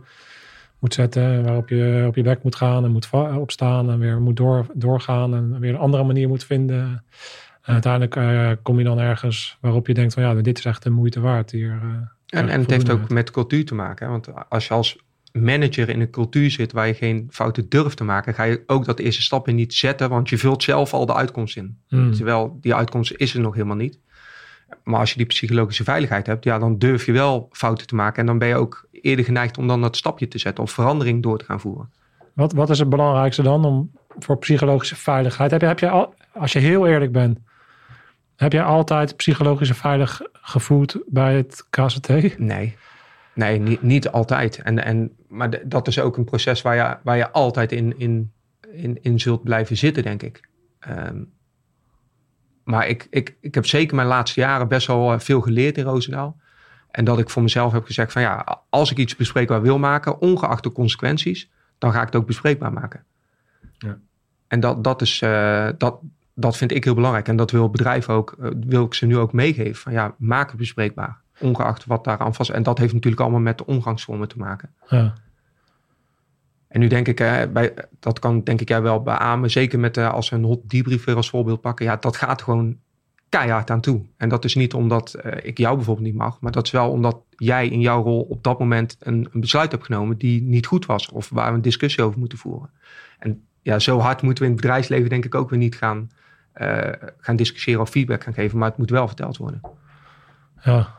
[0.79, 4.37] moet zetten, waarop je op je bek moet gaan en moet opstaan en weer moet
[4.37, 7.03] door, doorgaan en weer een andere manier moet vinden.
[7.61, 10.83] En uiteindelijk uh, kom je dan ergens waarop je denkt van ja, dit is echt
[10.83, 11.79] de moeite waard hier.
[11.83, 11.91] Uh,
[12.25, 14.05] en, en het heeft ook met cultuur te maken.
[14.05, 14.11] Hè?
[14.11, 14.97] Want als je als
[15.31, 18.85] manager in een cultuur zit waar je geen fouten durft te maken, ga je ook
[18.85, 21.77] dat eerste stapje niet zetten, want je vult zelf al de uitkomst in.
[21.87, 22.13] Hmm.
[22.13, 23.99] Terwijl die uitkomst is er nog helemaal niet.
[24.83, 28.19] Maar als je die psychologische veiligheid hebt, ja, dan durf je wel fouten te maken.
[28.19, 31.23] En dan ben je ook eerder geneigd om dan dat stapje te zetten of verandering
[31.23, 31.91] door te gaan voeren.
[32.33, 35.51] wat, wat is het belangrijkste dan om, voor psychologische veiligheid?
[35.51, 37.39] Heb je, heb je al, als je heel eerlijk bent,
[38.35, 42.37] heb jij altijd psychologisch veilig gevoeld bij het KCT?
[42.37, 42.75] Nee,
[43.39, 44.57] nee niet, niet altijd.
[44.57, 48.31] En, en, maar dat is ook een proces waar je, waar je altijd in, in,
[48.71, 50.49] in, in zult blijven zitten, denk ik.
[50.79, 51.23] Ehm,
[52.63, 55.83] maar ik, ik, ik heb zeker mijn laatste jaren best wel eh, veel geleerd in
[55.83, 56.37] Roosendaal.
[56.91, 60.19] En dat ik voor mezelf heb gezegd van ja, als ik iets bespreekbaar wil maken,
[60.21, 63.03] ongeacht de consequenties, dan ga ik het ook bespreekbaar maken.
[63.77, 63.97] Ja.
[64.47, 65.99] En dat, dat, is, uh, dat,
[66.33, 67.27] dat vind ik heel belangrijk.
[67.27, 69.75] En dat wil bedrijf ook, uh, wil ik ze nu ook meegeven.
[69.75, 71.21] Van ja, maak het bespreekbaar.
[71.39, 72.49] Ongeacht wat daar aan vast.
[72.49, 74.69] En dat heeft natuurlijk allemaal met de omgangsvormen te maken.
[74.87, 75.13] Ja.
[76.67, 77.15] En nu denk ik,
[77.53, 79.51] bij, dat kan denk ik jij wel beamen.
[79.51, 81.85] Zeker met uh, als we een hot debrief weer als voorbeeld pakken.
[81.85, 82.77] Ja, dat gaat gewoon
[83.29, 84.05] keihard aan toe.
[84.17, 86.39] En dat is niet omdat uh, ik jou bijvoorbeeld niet mag.
[86.39, 89.71] Maar dat is wel omdat jij in jouw rol op dat moment een, een, besluit
[89.71, 91.09] hebt genomen die niet goed was.
[91.09, 92.69] Of waar we een discussie over moeten voeren.
[93.19, 96.09] En ja, zo hard moeten we in het bedrijfsleven denk ik ook weer niet gaan,
[96.55, 98.57] uh, gaan discussiëren of feedback gaan geven.
[98.57, 99.61] Maar het moet wel verteld worden.
[100.61, 100.98] Ja,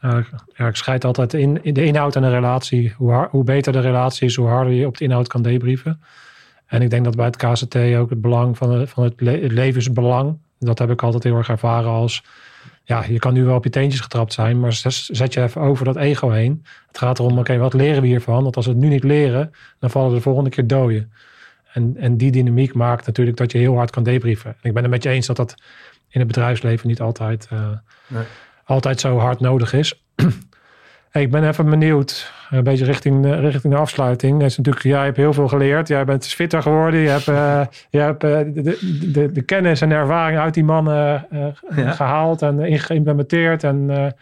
[0.00, 2.94] ja, ik scheid altijd in, in de inhoud en de relatie.
[2.96, 6.00] Hoe, hoe beter de relatie is, hoe harder je op de inhoud kan debrieven.
[6.66, 9.20] En ik denk dat bij het KCT ook het belang van, van het,
[9.52, 12.24] levensbelang, dat heb ik altijd heel erg ervaren als,
[12.84, 15.84] ja, je kan nu wel op je teentjes getrapt zijn, maar zet je even over
[15.84, 16.64] dat ego heen.
[16.86, 18.42] Het gaat erom, oké, wat leren we hiervan?
[18.42, 21.12] Want als we het nu niet leren, dan vallen we de volgende keer doden.
[21.72, 24.56] En, en die dynamiek maakt natuurlijk dat je heel hard kan debrieven.
[24.62, 25.54] ik ben het met je eens dat dat
[26.08, 27.48] in het bedrijfsleven niet altijd...
[27.52, 27.68] Uh,
[28.06, 28.24] nee
[28.68, 30.04] altijd zo hard nodig is.
[31.12, 34.42] ik ben even benieuwd, een beetje richting, richting de afsluiting.
[34.42, 35.88] Is natuurlijk, jij hebt heel veel geleerd.
[35.88, 37.00] Jij bent fitter geworden.
[37.00, 38.78] Je hebt, uh, je hebt uh, de,
[39.12, 41.26] de, de, kennis en ervaring uit die mannen
[41.70, 43.64] gehaald en geïmplementeerd.
[43.64, 44.14] En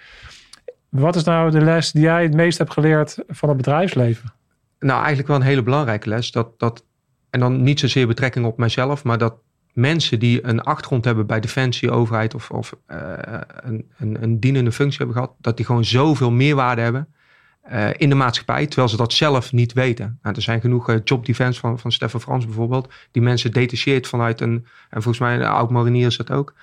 [0.89, 4.33] wat is nou de les die jij het meest hebt geleerd van het bedrijfsleven?
[4.79, 6.31] Nou, eigenlijk wel een hele belangrijke les.
[6.31, 6.85] Dat, dat,
[7.31, 9.35] en dan niet zozeer betrekking op mijzelf, maar dat
[9.77, 12.99] mensen die een achtergrond hebben bij defensie, overheid of, of uh,
[13.47, 17.09] een, een, een, dienende functie hebben gehad, dat die gewoon zoveel meerwaarde hebben
[17.73, 20.19] uh, in de maatschappij, terwijl ze dat zelf niet weten.
[20.23, 24.07] Nou, er zijn genoeg uh, job defense van, van Stefan Frans bijvoorbeeld, die mensen detacheert
[24.07, 26.55] vanuit een, en volgens mij een oud marinier is dat ook.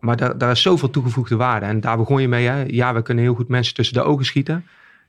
[0.00, 1.66] Maar daar, daar is zoveel toegevoegde waarde.
[1.66, 2.46] En daar begon je mee.
[2.46, 2.64] Hè?
[2.66, 4.66] Ja, we kunnen heel goed mensen tussen de ogen schieten.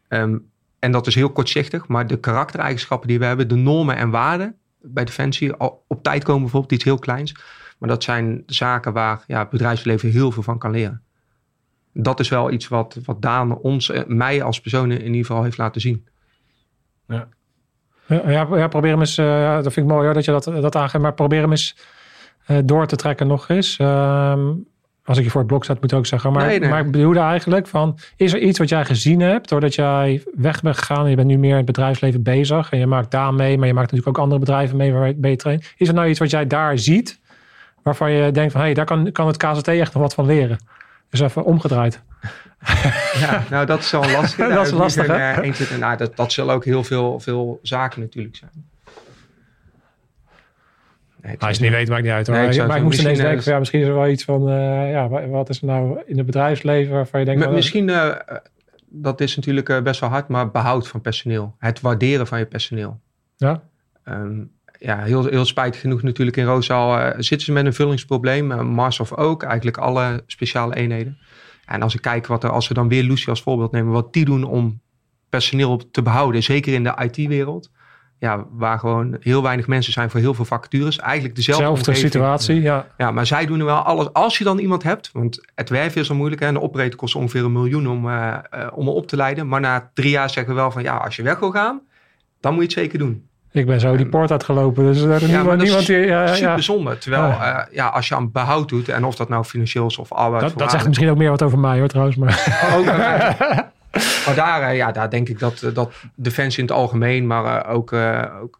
[0.09, 0.49] Um,
[0.79, 1.87] en dat is heel kortzichtig.
[1.87, 6.41] Maar de karaktereigenschappen die we hebben, de normen en waarden, bij Defensie op tijd komen
[6.41, 7.35] bijvoorbeeld, iets heel kleins.
[7.77, 11.01] Maar dat zijn zaken waar ja, het bedrijfsleven heel veel van kan leren.
[11.93, 15.43] Dat is wel iets wat, wat Daan ons, eh, mij als persoon in ieder geval
[15.43, 16.07] heeft laten zien.
[17.07, 17.27] Ja.
[18.07, 20.75] Ja, ja, probeer hem eens, uh, dat vind ik mooi hoor, dat je dat, dat
[20.75, 21.77] aangeeft, maar probeer hem eens
[22.47, 23.79] uh, door te trekken nog eens.
[23.79, 24.49] Uh,
[25.07, 26.31] als ik je voor het blok zet, moet ik ook zeggen.
[26.31, 26.69] Maar, nee, nee.
[26.69, 30.61] maar ik bedoelde eigenlijk van, is er iets wat jij gezien hebt doordat jij weg
[30.61, 33.33] bent gegaan en je bent nu meer in het bedrijfsleven bezig en je maakt daar
[33.33, 36.07] mee, maar je maakt natuurlijk ook andere bedrijven mee waar je beter Is er nou
[36.07, 37.19] iets wat jij daar ziet
[37.83, 40.25] waarvan je denkt van, hé, hey, daar kan, kan het KZT echt nog wat van
[40.25, 40.57] leren?
[41.09, 42.01] Dus even omgedraaid.
[43.19, 44.49] Ja, nou dat is wel lastig.
[44.53, 45.77] dat is lastig, hè?
[45.77, 48.51] nou, dat, dat zullen ook heel veel, veel zaken natuurlijk zijn.
[51.21, 52.27] Nee, als je niet weet, maakt niet uit.
[52.27, 54.91] Nee, maar ik moest ineens denken, van, ja, misschien is er wel iets van, uh,
[54.91, 57.43] ja, wat is er nou in het bedrijfsleven waarvan je denkt...
[57.43, 58.15] Maar, misschien, uh,
[58.85, 61.55] dat is natuurlijk uh, best wel hard, maar behoud van personeel.
[61.59, 62.99] Het waarderen van je personeel.
[63.35, 63.63] Ja?
[64.05, 68.47] Um, ja, heel, heel spijtig genoeg natuurlijk in Roosaal zitten ze met een vullingsprobleem.
[68.73, 71.17] Mars of ook, eigenlijk alle speciale eenheden.
[71.65, 74.13] En als ik kijk wat er, als we dan weer Lucie als voorbeeld nemen, wat
[74.13, 74.81] die doen om
[75.29, 77.71] personeel te behouden, zeker in de IT-wereld
[78.19, 80.99] ja, waar gewoon heel weinig mensen zijn voor heel veel vacatures.
[80.99, 82.87] Eigenlijk dezelfde Zelfde situatie, ja.
[82.97, 84.13] Ja, maar zij doen er wel alles.
[84.13, 86.41] Als je dan iemand hebt, want het werven is al moeilijk.
[86.41, 89.47] En de operator kost ongeveer een miljoen om, uh, uh, om op te leiden.
[89.47, 91.81] Maar na drie jaar zeggen we wel van ja, als je weg wil gaan,
[92.39, 93.25] dan moet je het zeker doen.
[93.51, 94.83] Ik ben zo die poort uitgelopen.
[94.83, 96.61] Dus er is ja, niemand, niemand die, ja, super ja.
[96.61, 96.97] zonde.
[96.97, 100.11] Terwijl uh, ja, als je aan behoud doet, en of dat nou financieel is of
[100.11, 100.41] arbeid.
[100.41, 102.17] Dat, dat zegt misschien ook meer wat over mij hoor trouwens.
[102.17, 102.71] Maar.
[102.77, 102.85] Ook,
[104.25, 107.65] maar daar, eh, ja, daar denk ik dat, eh, dat Defensie in het algemeen, maar
[107.65, 107.93] eh, ook,
[108.41, 108.59] ook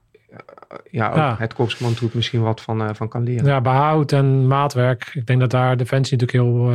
[0.92, 1.36] ja, ook ja.
[1.38, 3.46] het korpscommandtroep misschien wat van, van kan leren.
[3.46, 5.12] Ja, behoud en maatwerk.
[5.14, 6.72] Ik denk dat daar Defensie natuurlijk heel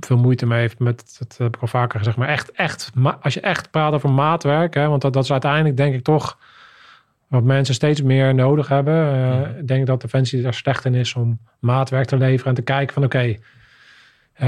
[0.00, 2.90] veel moeite mee heeft met, dat heb ik al vaker gezegd, maar echt, echt,
[3.20, 6.38] als je echt praat over maatwerk, hè, want dat, dat is uiteindelijk denk ik toch
[7.32, 8.94] wat mensen steeds meer nodig hebben.
[8.94, 12.62] Uh, Ik denk dat Defensie er slecht in is om maatwerk te leveren en te
[12.62, 13.36] kijken van oké,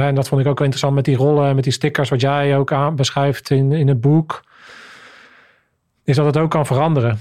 [0.02, 2.56] en dat vond ik ook wel interessant met die rollen, met die stickers, wat jij
[2.56, 4.42] ook aan beschrijft in, in het boek.
[6.04, 7.18] Is dat het ook kan veranderen.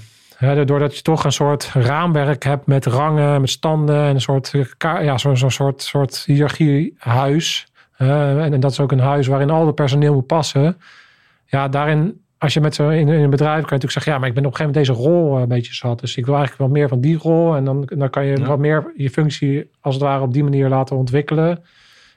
[0.64, 5.18] doordat je toch een soort raamwerk hebt met rangen, met standen en een soort, ja,
[5.18, 7.66] zo'n zo soort, soort hiërarchiehuis.
[7.96, 10.76] en, en dat is ook een huis waarin al het personeel moet passen.
[11.46, 14.18] Ja, daarin als je met zo in, in een bedrijf kan je natuurlijk zeggen, ja,
[14.18, 16.00] maar ik ben op een gegeven moment deze rol eh, een beetje zat.
[16.00, 17.56] Dus ik wil eigenlijk wel meer van die rol.
[17.56, 18.46] En dan, dan kan je Ja.
[18.46, 21.64] wat meer je functie als het ware op die manier laten ontwikkelen.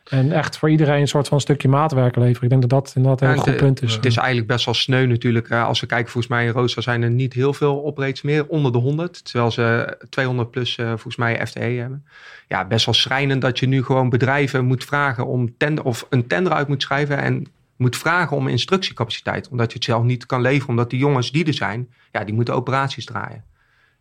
[0.09, 2.43] En echt voor iedereen een soort van stukje maatwerk leveren.
[2.43, 3.93] Ik denk dat dat inderdaad een Ja, heel goed punt is.
[3.93, 5.51] Het is eigenlijk best wel sneu natuurlijk.
[5.51, 8.47] Als we kijken, volgens mij in Rooster zijn er niet heel veel operates meer.
[8.47, 9.25] Onder de 100.
[9.25, 12.05] Terwijl ze 200 plus eh, volgens mij FTE hebben.
[12.47, 16.27] Ja, best wel schrijnend dat je nu gewoon bedrijven moet vragen om tender, of een
[16.27, 17.17] tender uit moet schrijven.
[17.17, 19.49] En moet vragen om instructiecapaciteit.
[19.49, 20.69] Omdat je het zelf niet kan leveren.
[20.69, 23.43] Omdat die jongens die er zijn, ja, die moeten operaties draaien.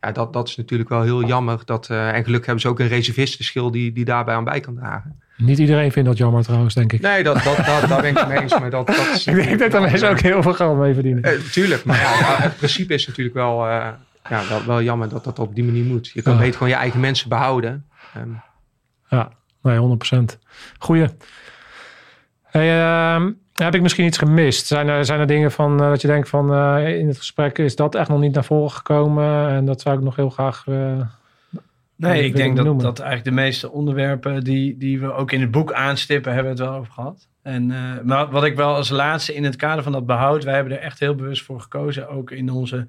[0.00, 1.61] Ja, dat, dat is natuurlijk wel heel jammer.
[1.64, 4.74] Dat, eh, en gelukkig hebben ze ook een reservistenschil die, die daarbij aan bij kan
[4.74, 5.20] dragen.
[5.37, 7.01] Niet iedereen vindt dat jammer trouwens, denk ik.
[7.01, 8.59] Nee, dat, dat, dat, daar ben ik het mee eens.
[8.59, 11.22] Maar dat, dat is, ik denk dat daar mensen ook heel veel geld mee verdienen.
[11.22, 13.89] Eh, tuurlijk, maar ja, het principe is natuurlijk wel, eh,
[14.30, 16.07] ja, wel, wel jammer dat dat op die manier moet.
[16.09, 16.39] Je kan Ja.
[16.39, 17.84] beter gewoon je eigen mensen behouden.
[18.14, 18.28] Ehm,
[19.09, 19.28] Ja,
[19.62, 20.39] nee, 100%.
[20.78, 21.07] Goeie.
[22.45, 24.66] Hey, ehm, heb ik misschien iets gemist?
[24.66, 27.76] Zijn er, zijn er dingen van eh, dat je denkt van in het gesprek is
[27.76, 29.49] dat echt nog niet naar voren gekomen?
[29.49, 30.64] En dat zou ik nog heel graag.
[31.97, 35.51] Nee, ik denk dat, dat eigenlijk de meeste onderwerpen die, die we ook in het
[35.51, 37.28] boek aanstippen, hebben we het wel over gehad.
[37.42, 40.55] En, eh, maar wat ik wel als laatste in het kader van dat behoud, wij
[40.55, 42.86] hebben er echt heel bewust voor gekozen, ook in onze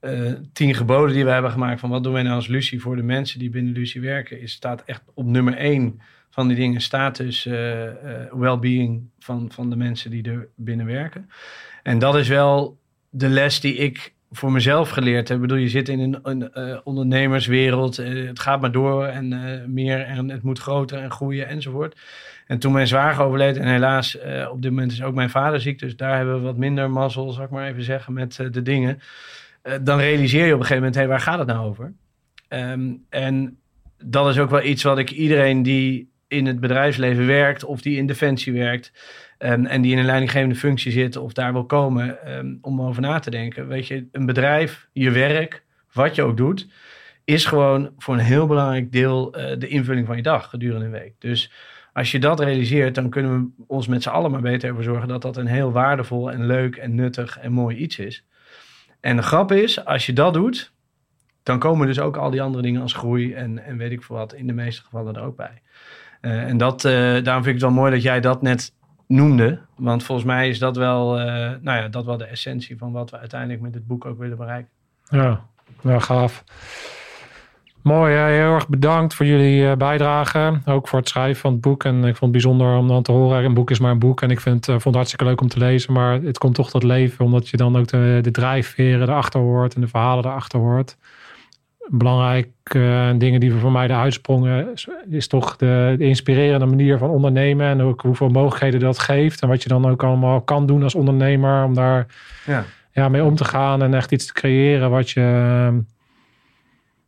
[0.00, 2.96] eh, tien geboden die we hebben gemaakt van wat doen wij nou als Lucie voor
[2.96, 6.80] de mensen die binnen Lucie werken, is, staat echt op nummer één van die dingen,
[6.80, 11.30] staat dus eh, eh, well-being van, van de mensen die er binnen werken.
[11.82, 12.78] En dat is wel
[13.10, 15.36] de les die ik voor mezelf geleerd heb.
[15.36, 17.98] Ik bedoel, je zit in een, een eh, ondernemerswereld.
[17.98, 21.96] eh, het gaat maar door en eh, meer en het moet groter en groeien enzovoort.
[22.46, 24.18] En toen mijn zwager overleed en helaas
[24.50, 25.78] op dit moment is ook mijn vader ziek.
[25.78, 29.00] Dus daar hebben we wat minder mazzel, zal ik maar even zeggen, met de dingen.
[29.82, 31.92] Dan realiseer je op een gegeven moment, hé, waar gaat het nou over?
[32.48, 33.58] Ehm, en
[34.04, 37.96] dat is ook wel iets wat ik iedereen die in het bedrijfsleven werkt of die
[37.96, 38.92] in defensie werkt
[39.38, 43.02] ehm, en die in een leidinggevende functie zit of daar wil komen ehm, om over
[43.02, 43.68] na te denken.
[43.68, 46.68] Weet je, een bedrijf, je werk, wat je ook doet,
[47.24, 50.90] is gewoon voor een heel belangrijk deel eh, de invulling van je dag gedurende een
[50.90, 51.14] week.
[51.18, 51.52] Dus
[51.92, 55.08] als je dat realiseert, dan kunnen we ons met z'n allen maar beter ervoor zorgen
[55.08, 58.24] dat dat een heel waardevol en leuk en nuttig en mooi iets is.
[59.00, 60.72] En de grap is, als je dat doet,
[61.42, 64.16] dan komen dus ook al die andere dingen als groei en, en weet ik veel
[64.16, 65.62] wat in de meeste gevallen er ook bij.
[66.20, 68.72] Eh, en dat, eh, daarom vind ik het wel mooi dat jij dat net
[69.06, 69.58] noemde.
[69.76, 71.26] Want volgens mij is dat wel, eh,
[71.60, 74.36] nou ja, dat wel de essentie van wat we uiteindelijk met dit boek ook willen
[74.36, 74.70] bereiken.
[75.08, 75.40] Ja,
[75.82, 76.44] ja gaaf.
[77.86, 78.30] Mooi, hè?
[78.30, 80.60] heel erg bedankt voor jullie eh, bijdrage.
[80.64, 81.84] Ook voor het schrijven van het boek.
[81.84, 83.44] En ik vond het bijzonder om dan te horen.
[83.44, 84.22] Een boek is maar een boek.
[84.22, 85.92] En ik vind, eh, vond het hartstikke leuk om te lezen.
[85.92, 87.24] Maar het komt toch tot leven.
[87.24, 89.74] Omdat je dan ook de, de drijfveren erachter hoort.
[89.74, 90.96] En de verhalen erachter hoort.
[91.90, 94.72] Belangrijk eh, dingen die voor mij eruit sprongen.
[94.72, 97.66] Is, is toch de, de inspirerende manier van ondernemen.
[97.66, 99.40] En ook hoeveel mogelijkheden dat geeft.
[99.40, 101.64] En wat je dan ook allemaal kan doen als ondernemer.
[101.64, 102.06] Om daar
[102.46, 102.64] Ja.
[102.92, 105.78] ja, mee om te gaan en echt iets te creëren wat je, ehm,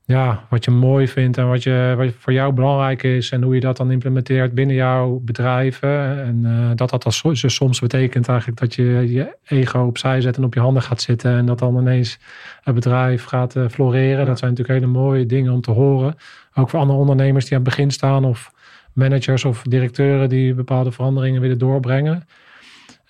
[0.08, 3.54] ja, wat je mooi vindt en wat, je, wat voor jou belangrijk is en hoe
[3.54, 6.24] je dat dan implementeert binnen jouw bedrijven.
[6.24, 10.36] En eh, dat dat als, dus soms betekent eigenlijk dat je je ego opzij zet
[10.36, 12.18] en op je handen gaat zitten en dat dan ineens
[12.62, 14.26] het bedrijf gaat eh, floreren.
[14.26, 16.16] Dat zijn natuurlijk hele mooie dingen om te horen.
[16.54, 18.52] Ook voor andere ondernemers die aan het begin staan of
[18.92, 22.28] managers of directeuren die bepaalde veranderingen willen doorbrengen.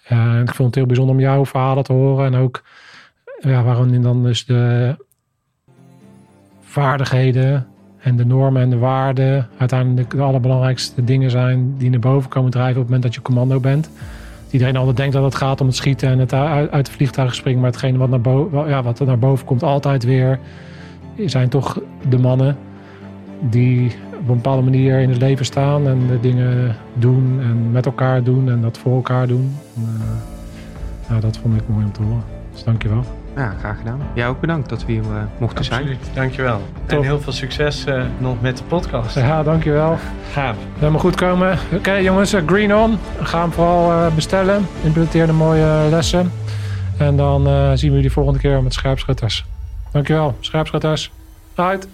[0.05, 2.27] Eh, ik vond het heel bijzonder om jouw verhalen te horen.
[2.27, 2.63] En ook
[3.41, 4.97] ja, waarin dan dus de
[6.69, 7.67] vaardigheden
[7.99, 12.51] en de normen en de waarden uiteindelijk de allerbelangrijkste dingen zijn die naar boven komen
[12.51, 13.91] drijven op het moment dat je commando bent.
[14.51, 17.61] Iedereen altijd denkt dat het gaat om het schieten en het uit, de vliegtuigen springen.
[17.61, 20.39] Maar hetgene wat, naar boven, ja, wat er naar boven komt altijd weer
[21.27, 22.57] zijn toch de mannen
[23.41, 27.87] die op een bepaalde manier in het leven staan en de dingen doen en met
[27.87, 29.57] elkaar doen en dat voor elkaar doen.
[29.77, 30.01] En,
[31.09, 32.25] ja, dat vond ik mooi om te horen.
[32.53, 33.05] Dus dankjewel.
[33.39, 34.01] Ja, graag gedaan.
[34.15, 35.81] Jij ook bedankt dat we hier eh, mochten zijn.
[35.81, 36.61] Absoluut, dankjewel.
[36.87, 37.03] En Top.
[37.03, 39.15] heel veel succes eh, nog met de podcast.
[39.15, 39.99] Ja, dankjewel.
[40.33, 40.57] Gaaf.
[40.79, 41.59] Helemaal goed komen.
[41.73, 42.99] Oké jongens, eh, Green On.
[43.23, 44.67] Ga hem vooral bestellen.
[44.83, 46.33] Implementeer de mooie lessen.
[46.99, 47.43] En dan
[47.79, 49.45] zien we jullie volgende keer met scherpschutters.
[49.93, 51.11] Dankjewel, scherpschutters.
[51.55, 51.89] Uit.